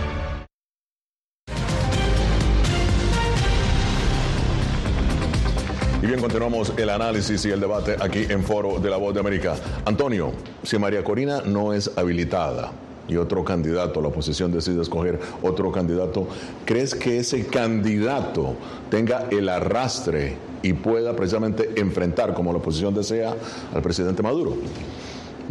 continuamos 6.21 6.71
el 6.77 6.91
análisis 6.91 7.43
y 7.45 7.49
el 7.49 7.59
debate 7.59 7.95
aquí 7.99 8.27
en 8.29 8.43
Foro 8.43 8.79
de 8.79 8.91
la 8.91 8.97
Voz 8.97 9.11
de 9.11 9.19
América. 9.19 9.55
Antonio, 9.85 10.31
si 10.61 10.77
María 10.77 11.03
Corina 11.03 11.41
no 11.41 11.73
es 11.73 11.89
habilitada 11.97 12.71
y 13.07 13.17
otro 13.17 13.43
candidato, 13.43 14.01
la 14.01 14.09
oposición 14.09 14.51
decide 14.51 14.83
escoger 14.83 15.19
otro 15.41 15.71
candidato, 15.71 16.27
¿crees 16.63 16.93
que 16.93 17.17
ese 17.17 17.47
candidato 17.47 18.53
tenga 18.91 19.29
el 19.31 19.49
arrastre 19.49 20.37
y 20.61 20.73
pueda 20.73 21.15
precisamente 21.15 21.71
enfrentar, 21.77 22.35
como 22.35 22.51
la 22.51 22.59
oposición 22.59 22.93
desea, 22.93 23.33
al 23.73 23.81
presidente 23.81 24.21
Maduro? 24.21 24.57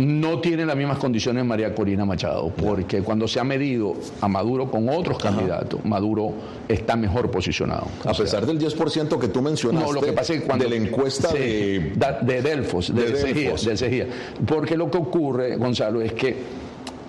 No 0.01 0.41
tiene 0.41 0.65
las 0.65 0.77
mismas 0.77 0.99
condiciones 0.99 1.45
María 1.45 1.75
Corina 1.75 2.07
Machado, 2.07 2.49
porque 2.49 3.03
cuando 3.03 3.29
se 3.29 3.39
ha 3.39 3.45
medido 3.45 3.95
a 4.21 4.29
Maduro 4.29 4.71
con 4.71 4.89
otros 4.89 5.19
candidatos, 5.19 5.85
Maduro 5.85 6.33
está 6.69 6.97
mejor 6.97 7.31
posicionado. 7.31 7.87
A 8.05 8.15
pesar 8.15 8.47
del 8.47 8.59
10% 8.59 9.19
que 9.19 9.29
tú 9.29 9.43
mencionaste 9.43 9.87
no, 9.87 9.93
lo 9.93 10.01
que 10.01 10.13
pasa 10.13 10.33
es 10.33 10.41
que 10.41 10.47
cuando, 10.47 10.65
de 10.65 10.71
la 10.71 10.77
encuesta 10.77 11.33
de, 11.33 11.93
de 12.23 12.43
Delfos, 12.43 12.95
de, 12.95 13.11
de 13.11 14.09
Porque 14.47 14.77
lo 14.77 14.91
que 14.91 14.99
ocurre, 14.99 15.57
Gonzalo, 15.57 16.01
es 16.01 16.15
que 16.15 16.35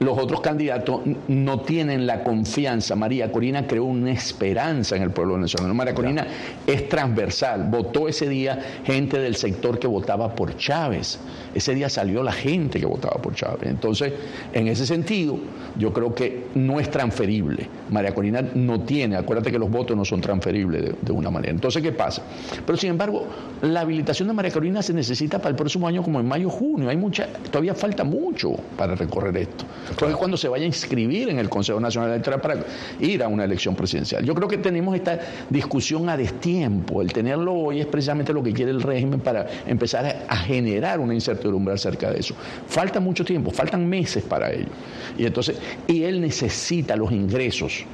los 0.01 0.17
otros 0.17 0.41
candidatos 0.41 1.01
no 1.27 1.59
tienen 1.59 2.07
la 2.07 2.23
confianza. 2.23 2.95
María 2.95 3.31
Corina 3.31 3.67
creó 3.67 3.83
una 3.83 4.11
esperanza 4.11 4.95
en 4.95 5.03
el 5.03 5.11
pueblo 5.11 5.35
venezolano. 5.35 5.75
María 5.75 5.93
Corina 5.93 6.25
es 6.65 6.89
transversal. 6.89 7.67
Votó 7.69 8.07
ese 8.07 8.27
día 8.27 8.59
gente 8.83 9.19
del 9.19 9.35
sector 9.35 9.77
que 9.77 9.85
votaba 9.85 10.33
por 10.33 10.57
Chávez. 10.57 11.19
Ese 11.53 11.75
día 11.75 11.87
salió 11.87 12.23
la 12.23 12.31
gente 12.31 12.79
que 12.79 12.87
votaba 12.87 13.21
por 13.21 13.35
Chávez. 13.35 13.69
Entonces, 13.69 14.13
en 14.53 14.67
ese 14.67 14.87
sentido, 14.87 15.37
yo 15.77 15.93
creo 15.93 16.15
que 16.15 16.45
no 16.55 16.79
es 16.79 16.89
transferible. 16.89 17.67
María 17.91 18.15
Corina 18.15 18.41
no 18.55 18.81
tiene, 18.81 19.17
acuérdate 19.17 19.51
que 19.51 19.59
los 19.59 19.69
votos 19.69 19.95
no 19.95 20.03
son 20.03 20.19
transferibles 20.19 20.81
de, 20.81 20.95
de 20.99 21.11
una 21.11 21.29
manera. 21.29 21.53
Entonces, 21.53 21.83
¿qué 21.83 21.91
pasa? 21.91 22.23
Pero 22.65 22.75
sin 22.75 22.89
embargo, 22.89 23.27
la 23.61 23.81
habilitación 23.81 24.29
de 24.29 24.33
María 24.33 24.51
Corina 24.51 24.81
se 24.81 24.93
necesita 24.93 25.37
para 25.37 25.49
el 25.49 25.55
próximo 25.55 25.87
año 25.87 26.01
como 26.01 26.19
en 26.19 26.27
mayo, 26.27 26.49
junio. 26.49 26.89
Hay 26.89 26.97
mucha, 26.97 27.27
todavía 27.51 27.75
falta 27.75 28.03
mucho 28.03 28.53
para 28.75 28.95
recorrer 28.95 29.37
esto. 29.37 29.63
Entonces, 29.91 30.17
cuando 30.17 30.37
se 30.37 30.47
vaya 30.47 30.63
a 30.63 30.67
inscribir 30.67 31.29
en 31.29 31.37
el 31.37 31.49
Consejo 31.49 31.79
Nacional 31.79 32.11
Electoral 32.11 32.41
para 32.41 32.55
ir 32.99 33.21
a 33.21 33.27
una 33.27 33.43
elección 33.43 33.75
presidencial. 33.75 34.23
Yo 34.23 34.33
creo 34.33 34.47
que 34.47 34.57
tenemos 34.57 34.95
esta 34.95 35.19
discusión 35.49 36.09
a 36.09 36.17
destiempo. 36.17 37.01
El 37.01 37.11
tenerlo 37.11 37.53
hoy 37.53 37.81
es 37.81 37.85
precisamente 37.85 38.33
lo 38.33 38.41
que 38.41 38.53
quiere 38.53 38.71
el 38.71 38.81
régimen 38.81 39.19
para 39.19 39.47
empezar 39.67 40.25
a 40.27 40.35
generar 40.37 40.99
una 40.99 41.13
incertidumbre 41.13 41.73
acerca 41.73 42.09
de 42.11 42.19
eso. 42.19 42.33
Falta 42.67 42.99
mucho 42.99 43.25
tiempo, 43.25 43.51
faltan 43.51 43.87
meses 43.87 44.23
para 44.23 44.51
ello. 44.51 44.69
Y 45.17 45.25
entonces, 45.25 45.57
y 45.87 46.03
él 46.03 46.21
necesita 46.21 46.95
los 46.95 47.11
ingresos 47.11 47.85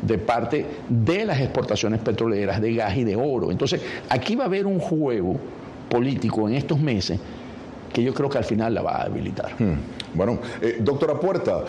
de 0.00 0.18
parte 0.18 0.66
de 0.88 1.24
las 1.24 1.40
exportaciones 1.40 2.00
petroleras, 2.00 2.60
de 2.60 2.74
gas 2.74 2.96
y 2.96 3.04
de 3.04 3.14
oro. 3.14 3.50
Entonces, 3.50 3.80
aquí 4.08 4.34
va 4.34 4.44
a 4.44 4.46
haber 4.46 4.66
un 4.66 4.80
juego 4.80 5.36
político 5.88 6.48
en 6.48 6.54
estos 6.54 6.80
meses 6.80 7.20
que 7.92 8.02
yo 8.02 8.14
creo 8.14 8.28
que 8.28 8.38
al 8.38 8.44
final 8.44 8.74
la 8.74 8.82
va 8.82 8.92
a 8.96 9.02
habilitar. 9.02 9.54
Hmm. 9.58 9.78
Bueno, 10.14 10.38
eh, 10.60 10.78
doctora 10.80 11.18
Puerta, 11.18 11.64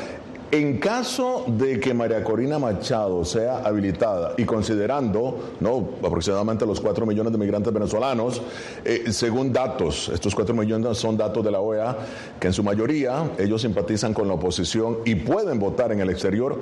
en 0.53 0.77
caso 0.77 1.45
de 1.47 1.79
que 1.79 1.95
María 1.95 2.23
Corina 2.23 2.59
Machado 2.59 3.25
sea 3.25 3.57
habilitada 3.65 4.35
y 4.37 4.43
considerando 4.43 5.55
¿no? 5.59 5.89
aproximadamente 6.05 6.63
los 6.63 6.79
4 6.79 7.07
millones 7.07 7.31
de 7.31 7.39
migrantes 7.39 7.73
venezolanos, 7.73 8.39
eh, 8.85 9.05
según 9.11 9.51
datos, 9.51 10.09
estos 10.13 10.35
4 10.35 10.53
millones 10.53 10.95
son 10.99 11.17
datos 11.17 11.43
de 11.43 11.49
la 11.49 11.59
OEA, 11.59 11.97
que 12.39 12.47
en 12.47 12.53
su 12.53 12.61
mayoría 12.61 13.31
ellos 13.39 13.63
simpatizan 13.63 14.13
con 14.13 14.27
la 14.27 14.35
oposición 14.35 14.99
y 15.05 15.15
pueden 15.15 15.57
votar 15.57 15.91
en 15.91 16.01
el 16.01 16.11
exterior, 16.11 16.59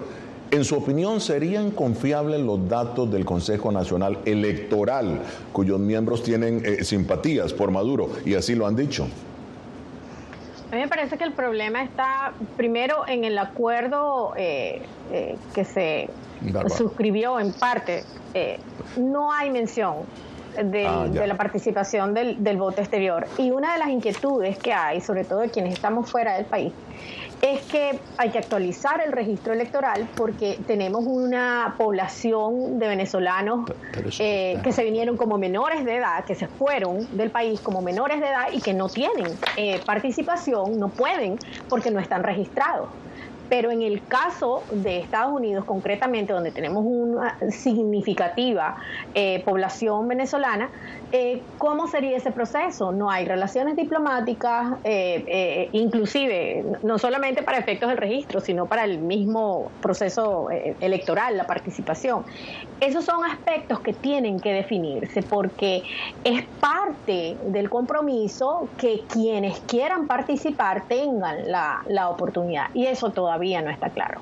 en 0.51 0.63
su 0.63 0.75
opinión, 0.75 1.19
¿serían 1.19 1.71
confiables 1.71 2.39
los 2.39 2.69
datos 2.69 3.11
del 3.11 3.25
Consejo 3.25 3.73
Nacional 3.73 4.19
Electoral, 4.23 5.21
cuyos 5.51 5.79
miembros 5.79 6.23
tienen 6.23 6.61
eh, 6.65 6.85
simpatías 6.85 7.51
por 7.53 7.71
Maduro 7.71 8.09
y 8.25 8.35
así 8.35 8.55
lo 8.55 8.67
han 8.67 8.75
dicho? 8.75 9.07
A 10.71 10.75
mí 10.75 10.81
me 10.81 10.87
parece 10.87 11.17
que 11.17 11.25
el 11.25 11.33
problema 11.33 11.83
está 11.83 12.31
primero 12.55 13.05
en 13.05 13.25
el 13.25 13.37
acuerdo 13.37 14.33
eh, 14.37 14.81
eh, 15.11 15.37
que 15.53 15.65
se 15.65 16.09
suscribió 16.77 17.41
en 17.41 17.51
parte. 17.51 18.05
Eh, 18.33 18.57
no 18.95 19.33
hay 19.33 19.49
mención 19.49 20.05
ah, 20.57 21.07
de 21.07 21.27
la 21.27 21.35
participación 21.35 22.13
del, 22.13 22.43
del 22.43 22.57
voto 22.57 22.81
exterior. 22.81 23.27
Y 23.37 23.51
una 23.51 23.73
de 23.73 23.79
las 23.79 23.89
inquietudes 23.89 24.57
que 24.57 24.73
hay, 24.73 25.01
sobre 25.01 25.23
todo 25.23 25.39
de 25.39 25.49
quienes 25.49 25.73
estamos 25.73 26.09
fuera 26.09 26.35
del 26.35 26.45
país, 26.45 26.73
es 27.41 27.61
que 27.63 27.99
hay 28.17 28.29
que 28.29 28.37
actualizar 28.37 29.01
el 29.03 29.11
registro 29.11 29.53
electoral 29.53 30.07
porque 30.15 30.59
tenemos 30.67 31.03
una 31.05 31.73
población 31.77 32.77
de 32.77 32.87
venezolanos 32.87 33.71
eh, 34.19 34.59
que 34.63 34.71
se 34.71 34.83
vinieron 34.83 35.17
como 35.17 35.37
menores 35.37 35.83
de 35.83 35.95
edad, 35.95 36.23
que 36.25 36.35
se 36.35 36.47
fueron 36.47 37.07
del 37.17 37.31
país 37.31 37.59
como 37.59 37.81
menores 37.81 38.19
de 38.19 38.27
edad 38.27 38.47
y 38.51 38.61
que 38.61 38.73
no 38.73 38.89
tienen 38.89 39.27
eh, 39.55 39.81
participación, 39.85 40.79
no 40.79 40.89
pueden 40.89 41.39
porque 41.67 41.89
no 41.89 41.99
están 41.99 42.23
registrados. 42.23 42.89
Pero 43.51 43.69
en 43.69 43.81
el 43.81 44.01
caso 44.07 44.63
de 44.71 44.99
Estados 44.99 45.33
Unidos, 45.33 45.65
concretamente, 45.65 46.31
donde 46.31 46.51
tenemos 46.51 46.85
una 46.87 47.37
significativa 47.51 48.77
eh, 49.13 49.43
población 49.43 50.07
venezolana, 50.07 50.69
eh, 51.11 51.41
¿cómo 51.57 51.87
sería 51.87 52.15
ese 52.15 52.31
proceso? 52.31 52.93
No 52.93 53.11
hay 53.11 53.25
relaciones 53.25 53.75
diplomáticas, 53.75 54.77
eh, 54.85 55.67
inclusive, 55.73 56.63
no 56.83 56.97
solamente 56.97 57.43
para 57.43 57.57
efectos 57.57 57.89
del 57.89 57.97
registro, 57.97 58.39
sino 58.39 58.67
para 58.67 58.85
el 58.85 58.99
mismo 58.99 59.69
proceso 59.81 60.47
electoral, 60.79 61.35
la 61.35 61.45
participación. 61.45 62.23
Esos 62.79 63.03
son 63.03 63.25
aspectos 63.25 63.81
que 63.81 63.91
tienen 63.91 64.39
que 64.39 64.53
definirse 64.53 65.23
porque 65.23 65.83
es 66.23 66.45
parte 66.61 67.35
del 67.47 67.69
compromiso 67.69 68.69
que 68.77 69.01
quienes 69.09 69.59
quieran 69.67 70.07
participar 70.07 70.87
tengan 70.87 71.51
la, 71.51 71.83
la 71.89 72.07
oportunidad. 72.07 72.67
Y 72.73 72.85
eso 72.85 73.09
todavía 73.09 73.40
no 73.61 73.71
está 73.71 73.89
claro. 73.89 74.21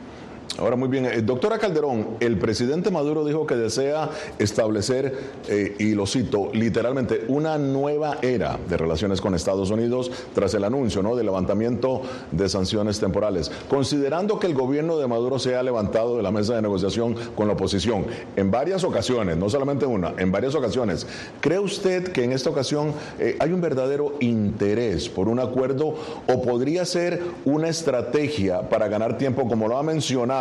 Ahora, 0.58 0.76
muy 0.76 0.90
bien. 0.90 1.06
Eh, 1.06 1.22
doctora 1.22 1.60
Calderón, 1.60 2.18
el 2.20 2.38
presidente 2.38 2.90
Maduro 2.90 3.24
dijo 3.24 3.46
que 3.46 3.56
desea 3.56 4.10
establecer, 4.40 5.18
eh, 5.48 5.76
y 5.78 5.94
lo 5.94 6.06
cito 6.06 6.50
literalmente, 6.54 7.26
una 7.28 7.58
nueva 7.58 8.18
era 8.22 8.58
de 8.68 8.76
relaciones 8.76 9.22
con 9.22 9.36
Estados 9.36 9.70
Unidos 9.70 10.12
tras 10.34 10.54
el 10.56 10.64
anuncio 10.64 11.04
¿no? 11.04 11.16
del 11.16 11.28
levantamiento 11.28 12.02
de 12.32 12.50
sanciones 12.50 13.00
temporales. 13.00 13.52
Considerando 13.70 14.40
que 14.40 14.48
el 14.48 14.54
gobierno 14.54 14.98
de 14.98 15.08
Maduro 15.08 15.40
se 15.40 15.56
ha 15.56 15.64
levantado 15.64 16.18
de 16.18 16.24
la 16.24 16.32
mesa 16.32 16.56
de 16.56 16.62
negociación 16.62 17.16
con 17.36 17.48
la 17.48 17.54
oposición 17.54 18.06
en 18.36 18.52
varias 18.52 18.84
ocasiones, 18.84 19.38
no 19.38 19.50
solamente 19.50 19.86
una, 19.86 20.14
en 20.18 20.32
varias 20.32 20.56
ocasiones, 20.56 21.06
¿cree 21.42 21.60
usted 21.60 22.12
que 22.12 22.24
en 22.24 22.34
esta 22.34 22.50
ocasión 22.50 22.94
eh, 23.20 23.38
hay 23.40 23.54
un 23.54 23.62
verdadero 23.62 24.16
interés 24.20 25.10
por 25.10 25.30
un 25.30 25.40
acuerdo 25.40 25.96
o 26.28 26.42
podría 26.42 26.86
ser 26.86 27.22
una 27.46 27.70
estrategia 27.70 28.68
para 28.68 28.88
ganar 28.88 29.18
tiempo, 29.18 29.48
como 29.48 29.68
lo 29.68 29.78
ha 29.78 29.84
mencionado? 29.84 30.39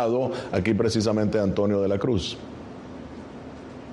Aquí 0.51 0.73
precisamente 0.73 1.39
Antonio 1.39 1.81
de 1.81 1.87
la 1.87 1.97
Cruz. 1.97 2.37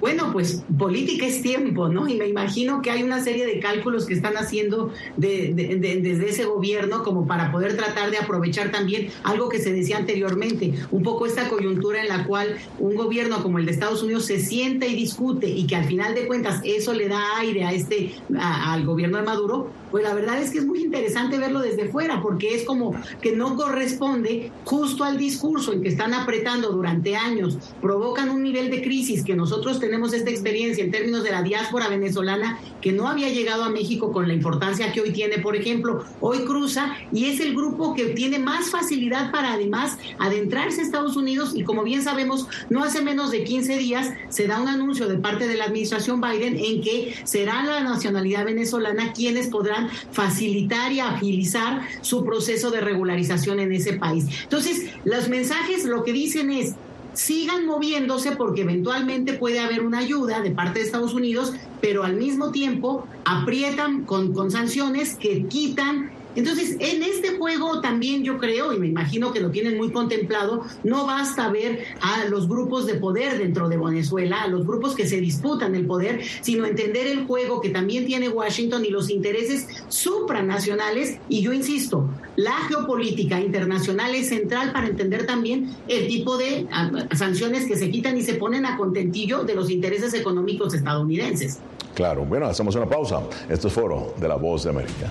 Bueno, 0.07 0.31
pues 0.33 0.62
política 0.79 1.27
es 1.27 1.42
tiempo, 1.42 1.88
¿no? 1.88 2.07
Y 2.07 2.14
me 2.14 2.29
imagino 2.29 2.81
que 2.81 2.92
hay 2.92 3.03
una 3.03 3.25
serie 3.25 3.45
de 3.45 3.59
cálculos 3.59 4.07
que 4.07 4.14
están 4.14 4.37
haciendo 4.37 4.92
desde 5.16 6.29
ese 6.29 6.45
gobierno 6.45 7.03
como 7.03 7.27
para 7.27 7.51
poder 7.51 7.77
tratar 7.77 8.12
de 8.12 8.19
aprovechar 8.19 8.71
también 8.71 9.09
algo 9.25 9.49
que 9.49 9.59
se 9.59 9.73
decía 9.73 9.97
anteriormente, 9.97 10.75
un 10.92 11.03
poco 11.03 11.27
esta 11.27 11.49
coyuntura 11.49 12.03
en 12.03 12.07
la 12.07 12.25
cual 12.25 12.57
un 12.79 12.95
gobierno 12.95 13.42
como 13.42 13.59
el 13.59 13.66
de 13.66 13.73
Estados 13.73 14.05
Unidos 14.05 14.27
se 14.27 14.38
sienta 14.38 14.87
y 14.87 14.95
discute 14.95 15.49
y 15.49 15.66
que 15.66 15.75
al 15.75 15.87
final 15.87 16.14
de 16.14 16.29
cuentas 16.29 16.61
eso 16.62 16.95
le 16.95 17.09
da 17.09 17.38
aire 17.38 17.64
a 17.64 17.73
este 17.73 18.14
al 18.38 18.87
gobierno 18.87 19.16
de 19.16 19.25
Maduro, 19.25 19.73
pues 19.90 20.05
la 20.05 20.14
verdad 20.14 20.40
es 20.40 20.51
que 20.51 20.59
es 20.59 20.66
muy 20.66 20.83
interesante 20.83 21.37
verlo 21.37 21.59
desde 21.59 21.88
fuera 21.88 22.23
porque 22.23 22.55
es 22.55 22.64
como 22.64 22.95
que 23.21 23.35
no 23.35 23.57
corresponde 23.57 24.53
justo 24.64 25.03
al 25.03 25.19
discurso 25.19 25.73
en 25.73 25.83
que 25.83 25.88
están 25.88 26.14
apretando 26.14 26.71
durante 26.71 27.16
años, 27.16 27.59
provocan 27.81 28.31
un 28.31 28.45
nivel 28.45 28.71
de 28.71 28.83
crisis 28.83 29.25
que 29.25 29.35
nosotros 29.35 29.81
tenemos 29.81 29.95
esta 30.04 30.30
experiencia 30.30 30.85
en 30.85 30.90
términos 30.90 31.24
de 31.24 31.30
la 31.30 31.42
diáspora 31.42 31.88
venezolana 31.88 32.59
que 32.80 32.92
no 32.92 33.09
había 33.09 33.28
llegado 33.30 33.64
a 33.64 33.70
México 33.70 34.12
con 34.12 34.28
la 34.28 34.35
importancia 34.35 34.92
que 34.92 35.00
hoy 35.00 35.11
tiene, 35.11 35.38
por 35.38 35.56
ejemplo, 35.56 36.04
hoy 36.20 36.44
cruza 36.44 36.96
y 37.12 37.26
es 37.26 37.40
el 37.40 37.54
grupo 37.54 37.94
que 37.94 38.06
tiene 38.06 38.38
más 38.38 38.70
facilidad 38.70 39.32
para 39.32 39.54
además 39.54 39.96
adentrarse 40.18 40.80
a 40.80 40.85
Estados 40.85 41.16
Unidos 41.16 41.52
y 41.54 41.64
como 41.64 41.82
bien 41.82 42.02
sabemos, 42.02 42.46
no 42.68 42.85
hace 42.85 43.00
menos 43.02 43.30
de 43.30 43.44
15 43.44 43.78
días 43.78 44.11
se 44.28 44.46
da 44.46 44.61
un 44.61 44.68
anuncio 44.68 45.09
de 45.09 45.18
parte 45.18 45.48
de 45.48 45.56
la 45.56 45.64
administración 45.64 46.20
Biden 46.20 46.56
en 46.56 46.82
que 46.82 47.14
será 47.24 47.64
la 47.64 47.80
nacionalidad 47.80 48.44
venezolana 48.44 49.12
quienes 49.12 49.48
podrán 49.48 49.88
facilitar 50.12 50.92
y 50.92 51.00
agilizar 51.00 51.82
su 52.02 52.24
proceso 52.24 52.70
de 52.70 52.80
regularización 52.80 53.61
en 53.61 53.72
ese 53.72 53.94
país. 53.94 54.26
Entonces, 54.42 54.90
los 55.04 55.28
mensajes 55.28 55.85
lo 55.85 56.04
que 56.04 56.12
dicen 56.12 56.50
es, 56.50 56.74
sigan 57.16 57.64
moviéndose 57.64 58.33
porque 58.33 58.61
eventualmente 58.61 59.33
puede 59.33 59.59
haber 59.59 59.83
una 59.83 59.98
ayuda 59.98 60.40
de 60.40 60.50
parte 60.50 60.79
de 60.79 60.85
Estados 60.85 61.14
Unidos, 61.14 61.55
pero 61.81 62.05
al 62.05 62.16
mismo 62.16 62.52
tiempo 62.52 63.09
aprietan 63.24 64.05
con, 64.05 64.35
con 64.35 64.50
sanciones 64.50 65.14
que 65.14 65.46
quitan 65.46 66.11
entonces, 66.37 66.76
en 66.81 67.02
este 67.02 67.38
juego 67.38 67.81
también 67.81 68.22
yo 68.22 68.37
creo, 68.37 68.72
y 68.72 68.79
me 68.79 68.87
imagino 68.87 69.33
que 69.33 69.40
lo 69.40 69.50
tienen 69.50 69.79
muy 69.79 69.90
contemplado, 69.90 70.64
no 70.85 71.07
basta 71.07 71.50
ver 71.50 71.83
a 72.02 72.26
los 72.26 72.46
grupos 72.46 72.87
de 72.87 72.96
poder 72.96 73.38
dentro 73.38 73.70
de 73.70 73.79
Venezuela, 73.79 74.42
a 74.42 74.48
los 74.48 74.66
grupos 74.66 74.94
que 74.94 75.07
se 75.07 75.18
disputan 75.18 75.74
el 75.74 75.87
poder, 75.87 76.20
sino 76.42 76.66
entender 76.66 77.07
el 77.07 77.26
juego 77.26 77.62
que 77.62 77.70
también 77.70 78.05
tiene 78.05 78.29
Washington 78.29 78.85
y 78.85 78.90
los 78.90 79.09
intereses 79.09 79.66
supranacionales. 79.88 81.16
Y 81.31 81.40
yo 81.40 81.55
insisto, 81.55 82.07
la 82.37 82.53
geopolítica 82.68 83.40
internacional 83.40 84.14
es 84.14 84.29
central 84.29 84.72
para 84.72 84.87
entender 84.87 85.27
también 85.27 85.75
el 85.88 86.07
tipo 86.07 86.37
de 86.37 86.66
ah, 86.70 86.90
sanciones 87.14 87.66
que 87.66 87.77
se 87.77 87.90
quitan 87.90 88.16
y 88.16 88.22
se 88.22 88.35
ponen 88.35 88.66
a 88.66 88.77
contentillo 88.77 89.44
de 89.44 89.55
los 89.55 89.70
intereses 89.70 90.14
económicos 90.14 90.75
estadounidenses. 90.75 91.59
Claro, 91.94 92.25
bueno, 92.27 92.46
hacemos 92.46 92.75
una 92.77 92.87
pausa. 92.87 93.22
Esto 93.49 93.68
es 93.68 93.75
Foro 93.75 94.14
de 94.18 94.29
la 94.29 94.37
Voz 94.37 94.64
de 94.64 94.70
América. 94.70 95.11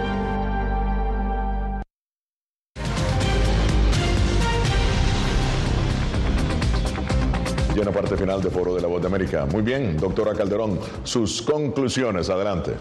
En 7.81 7.85
la 7.87 7.91
parte 7.91 8.15
final 8.15 8.39
de 8.43 8.51
Foro 8.51 8.75
de 8.75 8.81
la 8.81 8.87
Voz 8.87 9.01
de 9.01 9.07
América. 9.07 9.47
Muy 9.47 9.63
bien, 9.63 9.97
doctora 9.97 10.35
Calderón, 10.35 10.77
sus 11.03 11.41
conclusiones, 11.41 12.29
adelante. 12.29 12.73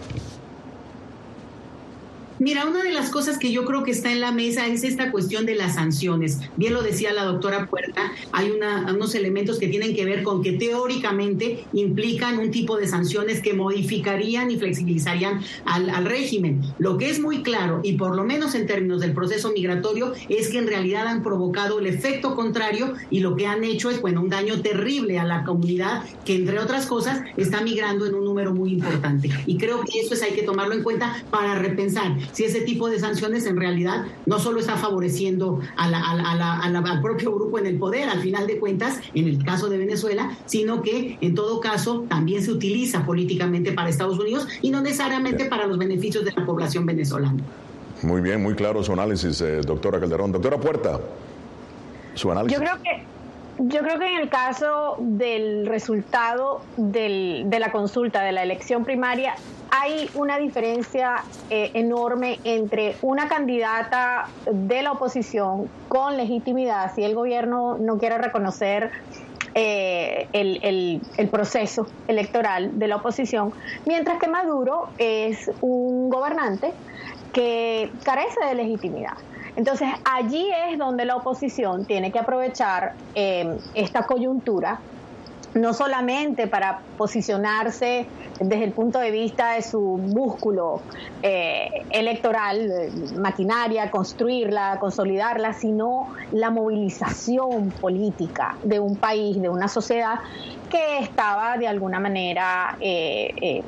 Mira, 2.41 2.65
una 2.65 2.83
de 2.83 2.91
las 2.91 3.11
cosas 3.11 3.37
que 3.37 3.53
yo 3.53 3.67
creo 3.67 3.83
que 3.83 3.91
está 3.91 4.11
en 4.11 4.23
la 4.23 4.33
mesa 4.33 4.67
es 4.67 4.83
esta 4.83 5.11
cuestión 5.11 5.45
de 5.45 5.55
las 5.55 5.75
sanciones. 5.75 6.39
Bien 6.57 6.73
lo 6.73 6.81
decía 6.81 7.13
la 7.13 7.25
doctora 7.25 7.67
Puerta, 7.67 8.13
hay 8.33 8.51
una, 8.51 8.91
unos 8.95 9.15
elementos 9.15 9.59
que 9.59 9.69
tienen 9.69 9.95
que 9.95 10.07
ver 10.07 10.23
con 10.23 10.43
que 10.43 10.53
teóricamente 10.53 11.67
implican 11.75 12.39
un 12.39 12.51
tipo 12.51 12.79
de 12.79 12.89
sanciones 12.89 13.43
que 13.43 13.53
modificarían 13.53 14.51
y 14.51 14.57
flexibilizarían 14.57 15.43
al, 15.67 15.91
al 15.91 16.07
régimen. 16.07 16.63
Lo 16.79 16.97
que 16.97 17.11
es 17.11 17.21
muy 17.21 17.43
claro, 17.43 17.81
y 17.83 17.93
por 17.99 18.17
lo 18.17 18.25
menos 18.25 18.55
en 18.55 18.67
términos 18.67 19.03
del 19.03 19.13
proceso 19.13 19.53
migratorio, 19.53 20.15
es 20.31 20.49
que 20.49 20.57
en 20.57 20.67
realidad 20.67 21.09
han 21.09 21.23
provocado 21.23 21.79
el 21.79 21.89
efecto 21.89 22.35
contrario 22.35 22.95
y 23.11 23.21
lo 23.21 23.37
que 23.37 23.49
han 23.49 23.65
hecho 23.65 23.91
es, 23.91 24.01
bueno, 24.01 24.23
un 24.23 24.31
daño 24.31 24.63
terrible 24.63 25.19
a 25.19 25.25
la 25.25 25.45
comunidad 25.45 26.05
que, 26.25 26.37
entre 26.37 26.59
otras 26.59 26.87
cosas, 26.87 27.21
está 27.37 27.61
migrando 27.61 28.07
en 28.07 28.15
un 28.15 28.25
número 28.25 28.55
muy 28.55 28.73
importante. 28.73 29.29
Y 29.45 29.59
creo 29.59 29.83
que 29.83 30.01
eso 30.01 30.15
es, 30.15 30.23
hay 30.23 30.33
que 30.33 30.43
tomarlo 30.43 30.73
en 30.73 30.83
cuenta 30.83 31.23
para 31.31 31.57
repensar 31.57 32.17
si 32.33 32.45
ese 32.45 32.63
tipo 32.63 32.89
de 32.89 32.99
sanciones 32.99 33.47
en 33.47 33.57
realidad 33.57 34.05
no 34.27 34.39
solo 34.39 34.61
está 34.61 34.77
favoreciendo 34.77 35.61
a 35.77 35.89
la, 35.89 35.99
a 35.99 36.15
la, 36.15 36.59
a 36.61 36.71
la, 36.71 36.79
al 36.79 37.01
propio 37.01 37.35
grupo 37.35 37.59
en 37.59 37.67
el 37.67 37.79
poder, 37.79 38.09
al 38.09 38.21
final 38.21 38.47
de 38.47 38.59
cuentas, 38.59 39.01
en 39.15 39.29
el 39.29 39.45
caso 39.45 39.69
de 39.69 39.79
Venezuela, 39.79 40.37
sino 40.47 40.83
que 40.83 41.19
en 41.21 41.35
todo 41.35 41.61
caso 41.61 42.05
también 42.09 42.43
se 42.43 42.51
utiliza 42.51 43.05
políticamente 43.05 43.73
para 43.73 43.89
Estados 43.89 44.19
Unidos 44.19 44.47
y 44.63 44.71
no 44.71 44.81
necesariamente 44.81 45.47
para 45.47 45.67
los 45.67 45.79
beneficios 45.79 46.25
de 46.25 46.33
la 46.33 46.45
población 46.45 46.87
venezolana. 46.87 47.43
Muy 48.03 48.21
bien, 48.21 48.43
muy 48.43 48.55
claro 48.55 48.83
su 48.83 48.93
análisis, 48.93 49.41
eh, 49.41 49.61
doctora 49.61 50.01
Calderón. 50.01 50.33
Doctora 50.33 50.59
Puerta, 50.59 51.01
su 52.15 52.31
análisis. 52.31 52.59
Yo 52.59 52.65
creo 52.65 52.83
que 52.83 53.03
yo 53.69 53.81
creo 53.83 53.99
que 53.99 54.07
en 54.07 54.21
el 54.21 54.29
caso 54.31 54.97
del 54.99 55.67
resultado 55.67 56.63
del, 56.79 57.45
de 57.47 57.59
la 57.59 57.71
consulta, 57.71 58.23
de 58.23 58.33
la 58.33 58.43
elección 58.43 58.85
primaria, 58.85 59.35
hay 59.71 60.09
una 60.15 60.39
diferencia 60.39 61.23
eh, 61.51 61.71
enorme 61.75 62.41
entre 62.45 62.97
una 63.03 63.29
candidata 63.29 64.29
de 64.51 64.83
la 64.83 64.93
oposición 64.93 65.69
con 65.89 66.17
legitimidad, 66.17 66.95
si 66.95 67.05
el 67.05 67.15
gobierno 67.15 67.77
no 67.79 67.99
quiere 67.99 68.17
reconocer 68.17 68.91
eh, 69.55 70.27
el, 70.33 70.61
el, 70.63 71.01
el, 71.19 71.29
proceso 71.29 71.87
electoral 72.09 72.79
de 72.79 72.89
la 72.89 72.97
oposición, 72.97 73.53
mientras 73.85 74.19
que 74.19 74.29
Maduro 74.29 74.89
es 74.97 75.51
un 75.61 76.09
gobernante 76.09 76.73
que 77.33 77.93
carece 78.05 78.41
de 78.49 78.55
legitimidad. 78.55 79.15
Entonces 79.57 79.89
allí 80.05 80.49
es 80.69 80.79
donde 80.79 81.05
la 81.05 81.17
oposición 81.17 81.85
tiene 81.85 82.13
que 82.13 82.19
aprovechar 82.19 82.95
eh, 83.15 83.57
esta 83.75 84.07
coyuntura 84.07 84.81
no 85.55 85.75
solamente 85.75 86.47
para 86.47 86.81
posicionarse 86.97 88.07
desde 88.41 88.65
el 88.65 88.73
punto 88.73 88.99
de 88.99 89.11
vista 89.11 89.55
de 89.55 89.63
su 89.63 89.81
músculo 89.81 90.81
eh, 91.23 91.85
electoral, 91.91 92.91
maquinaria, 93.19 93.91
construirla, 93.91 94.79
consolidarla, 94.81 95.53
sino 95.53 96.09
la 96.33 96.51
movilización 96.51 97.71
política 97.81 98.57
de 98.63 98.81
un 98.81 98.97
país, 98.97 99.41
de 99.41 99.49
una 99.49 99.69
sociedad 99.69 100.21
que 100.71 100.99
estaba 101.01 101.59
de 101.59 101.67
alguna 101.67 102.01
manera 102.01 102.77
eh, 102.81 103.35
eh, 103.41 103.63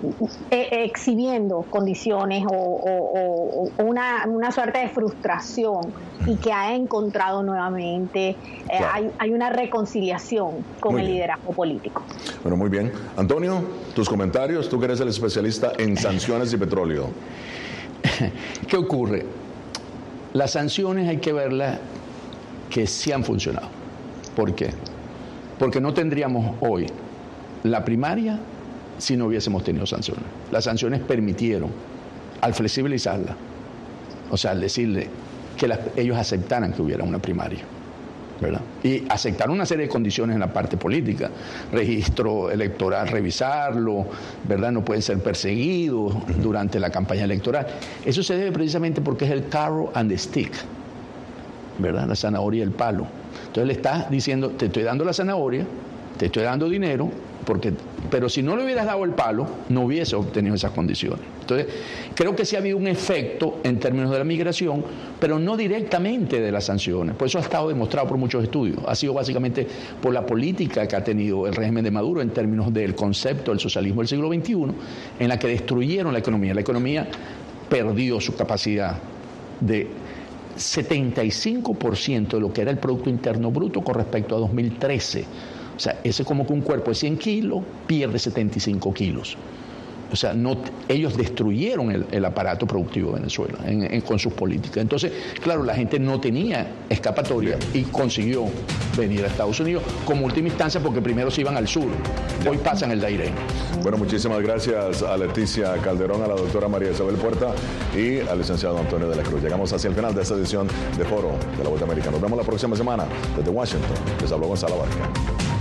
eh, 0.50 0.84
exhibiendo 0.84 1.62
condiciones 1.68 2.44
o, 2.46 2.54
o, 2.54 3.68
o 3.76 3.84
una, 3.84 4.24
una, 4.26 4.52
suerte 4.52 4.78
de 4.78 4.88
frustración 4.88 5.92
y 6.26 6.36
que 6.36 6.52
ha 6.52 6.74
encontrado 6.74 7.42
nuevamente, 7.42 8.36
claro. 8.68 8.86
hay, 8.92 9.10
hay, 9.18 9.30
una 9.32 9.50
reconciliación 9.50 10.64
con 10.78 10.92
muy 10.92 11.02
el 11.02 11.08
liderazgo 11.08 11.52
bien. 11.64 11.71
Político. 11.72 12.02
Bueno, 12.42 12.56
muy 12.56 12.68
bien. 12.68 12.92
Antonio, 13.16 13.62
tus 13.94 14.08
comentarios, 14.08 14.68
tú 14.68 14.78
que 14.78 14.86
eres 14.86 15.00
el 15.00 15.08
especialista 15.08 15.72
en 15.78 15.96
sanciones 16.08 16.52
y 16.52 16.56
petróleo. 16.56 17.08
¿Qué 18.68 18.76
ocurre? 18.76 19.24
Las 20.32 20.52
sanciones 20.52 21.08
hay 21.08 21.18
que 21.18 21.32
verlas 21.32 21.78
que 22.70 22.86
sí 22.86 23.12
han 23.12 23.22
funcionado. 23.22 23.68
¿Por 24.34 24.54
qué? 24.54 24.70
porque 25.62 25.80
no 25.80 25.94
tendríamos 25.94 26.56
hoy 26.58 26.86
la 27.62 27.84
primaria 27.84 28.36
si 28.98 29.16
no 29.16 29.26
hubiésemos 29.26 29.62
tenido 29.62 29.86
sanciones. 29.86 30.24
Las 30.50 30.64
sanciones 30.64 30.98
permitieron, 30.98 31.70
al 32.40 32.52
flexibilizarla, 32.52 33.36
o 34.28 34.36
sea, 34.36 34.50
al 34.50 34.60
decirle 34.60 35.06
que 35.56 35.68
las, 35.68 35.78
ellos 35.94 36.16
aceptaran 36.16 36.72
que 36.72 36.82
hubiera 36.82 37.04
una 37.04 37.20
primaria. 37.20 37.60
¿Verdad? 38.42 38.60
Y 38.82 39.04
aceptaron 39.08 39.54
una 39.54 39.64
serie 39.64 39.86
de 39.86 39.88
condiciones 39.88 40.34
en 40.34 40.40
la 40.40 40.52
parte 40.52 40.76
política, 40.76 41.30
registro 41.70 42.50
electoral, 42.50 43.08
revisarlo, 43.08 44.06
¿verdad? 44.46 44.72
No 44.72 44.84
pueden 44.84 45.02
ser 45.02 45.22
perseguidos 45.22 46.14
durante 46.42 46.80
la 46.80 46.90
campaña 46.90 47.24
electoral. 47.24 47.66
Eso 48.04 48.22
se 48.22 48.36
debe 48.36 48.50
precisamente 48.52 49.00
porque 49.00 49.24
es 49.24 49.30
el 49.30 49.48
carro 49.48 49.92
and 49.94 50.10
the 50.10 50.18
stick, 50.18 50.52
¿verdad? 51.78 52.08
La 52.08 52.16
zanahoria 52.16 52.58
y 52.58 52.62
el 52.62 52.72
palo. 52.72 53.06
Entonces 53.46 53.66
le 53.66 53.72
estás 53.74 54.10
diciendo, 54.10 54.50
te 54.50 54.66
estoy 54.66 54.82
dando 54.82 55.04
la 55.04 55.12
zanahoria, 55.12 55.64
te 56.18 56.26
estoy 56.26 56.42
dando 56.42 56.68
dinero, 56.68 57.10
porque, 57.44 57.72
pero 58.10 58.28
si 58.28 58.42
no 58.42 58.56
le 58.56 58.64
hubieras 58.64 58.86
dado 58.86 59.04
el 59.04 59.10
palo, 59.10 59.46
no 59.68 59.82
hubiese 59.82 60.16
obtenido 60.16 60.54
esas 60.54 60.70
condiciones. 60.72 61.20
Entonces, 61.40 61.66
creo 62.14 62.36
que 62.36 62.44
sí 62.44 62.56
ha 62.56 62.60
habido 62.60 62.76
un 62.76 62.86
efecto 62.86 63.58
en 63.64 63.78
términos 63.78 64.10
de 64.10 64.18
la 64.18 64.24
migración, 64.24 64.84
pero 65.18 65.38
no 65.38 65.56
directamente 65.56 66.40
de 66.40 66.52
las 66.52 66.64
sanciones. 66.64 67.16
Por 67.16 67.26
eso 67.26 67.38
ha 67.38 67.42
estado 67.42 67.68
demostrado 67.68 68.08
por 68.08 68.16
muchos 68.16 68.44
estudios. 68.44 68.78
Ha 68.86 68.94
sido 68.94 69.14
básicamente 69.14 69.66
por 70.00 70.12
la 70.12 70.24
política 70.24 70.86
que 70.86 70.96
ha 70.96 71.02
tenido 71.02 71.46
el 71.46 71.54
régimen 71.54 71.84
de 71.84 71.90
Maduro 71.90 72.22
en 72.22 72.30
términos 72.30 72.72
del 72.72 72.94
concepto 72.94 73.50
del 73.50 73.60
socialismo 73.60 74.00
del 74.02 74.08
siglo 74.08 74.28
XXI, 74.28 74.66
en 75.18 75.28
la 75.28 75.38
que 75.38 75.48
destruyeron 75.48 76.12
la 76.12 76.20
economía. 76.20 76.54
La 76.54 76.60
economía 76.60 77.08
perdió 77.68 78.20
su 78.20 78.34
capacidad 78.36 78.98
de 79.60 79.88
75% 80.56 82.28
de 82.28 82.40
lo 82.40 82.52
que 82.52 82.62
era 82.62 82.70
el 82.70 82.78
Producto 82.78 83.10
Interno 83.10 83.50
Bruto 83.50 83.80
con 83.82 83.94
respecto 83.94 84.36
a 84.36 84.38
2013. 84.38 85.24
O 85.76 85.80
sea, 85.80 86.00
ese 86.04 86.22
es 86.22 86.28
como 86.28 86.46
que 86.46 86.52
un 86.52 86.60
cuerpo 86.60 86.90
de 86.90 86.94
100 86.94 87.18
kilos 87.18 87.62
pierde 87.86 88.18
75 88.18 88.92
kilos. 88.92 89.36
O 90.12 90.16
sea, 90.16 90.34
no, 90.34 90.58
ellos 90.88 91.16
destruyeron 91.16 92.06
el, 92.10 92.24
aparato 92.26 92.66
productivo 92.66 93.12
de 93.12 93.20
Venezuela 93.20 93.58
con 94.06 94.18
sus 94.18 94.32
políticas. 94.34 94.76
Entonces, 94.76 95.10
claro, 95.42 95.64
la 95.64 95.74
gente 95.74 95.98
no 95.98 96.20
tenía 96.20 96.66
escapatoria 96.90 97.56
y 97.72 97.84
consiguió 97.84 98.44
venir 98.96 99.24
a 99.24 99.28
Estados 99.28 99.58
Unidos 99.60 99.82
como 100.04 100.26
última 100.26 100.48
instancia 100.48 100.82
porque 100.82 101.00
primero 101.00 101.30
se 101.30 101.40
iban 101.40 101.56
al 101.56 101.66
sur. 101.66 101.88
Hoy 102.48 102.58
pasan 102.58 102.90
el 102.90 103.00
Dairén. 103.00 103.32
Bueno, 103.82 103.96
muchísimas 103.96 104.42
gracias 104.42 105.02
a 105.02 105.16
Leticia 105.16 105.72
Calderón, 105.78 106.22
a 106.22 106.26
la 106.26 106.34
doctora 106.34 106.68
María 106.68 106.90
Isabel 106.90 107.16
Puerta 107.16 107.54
y 107.96 108.20
al 108.20 108.36
licenciado 108.36 108.78
Antonio 108.78 109.08
de 109.08 109.16
la 109.16 109.22
Cruz. 109.22 109.42
Llegamos 109.42 109.72
hacia 109.72 109.88
el 109.88 109.94
final 109.94 110.14
de 110.14 110.22
esta 110.22 110.34
edición 110.34 110.68
de 110.98 111.04
Foro 111.06 111.32
de 111.56 111.64
la 111.64 111.70
Vuelta 111.70 111.86
América. 111.86 112.10
Nos 112.10 112.20
vemos 112.20 112.36
la 112.36 112.44
próxima 112.44 112.76
semana 112.76 113.06
desde 113.34 113.50
Washington. 113.50 113.96
Les 114.20 114.30
habló 114.30 114.48
Gonzalo 114.48 114.76
Barca. 114.76 115.51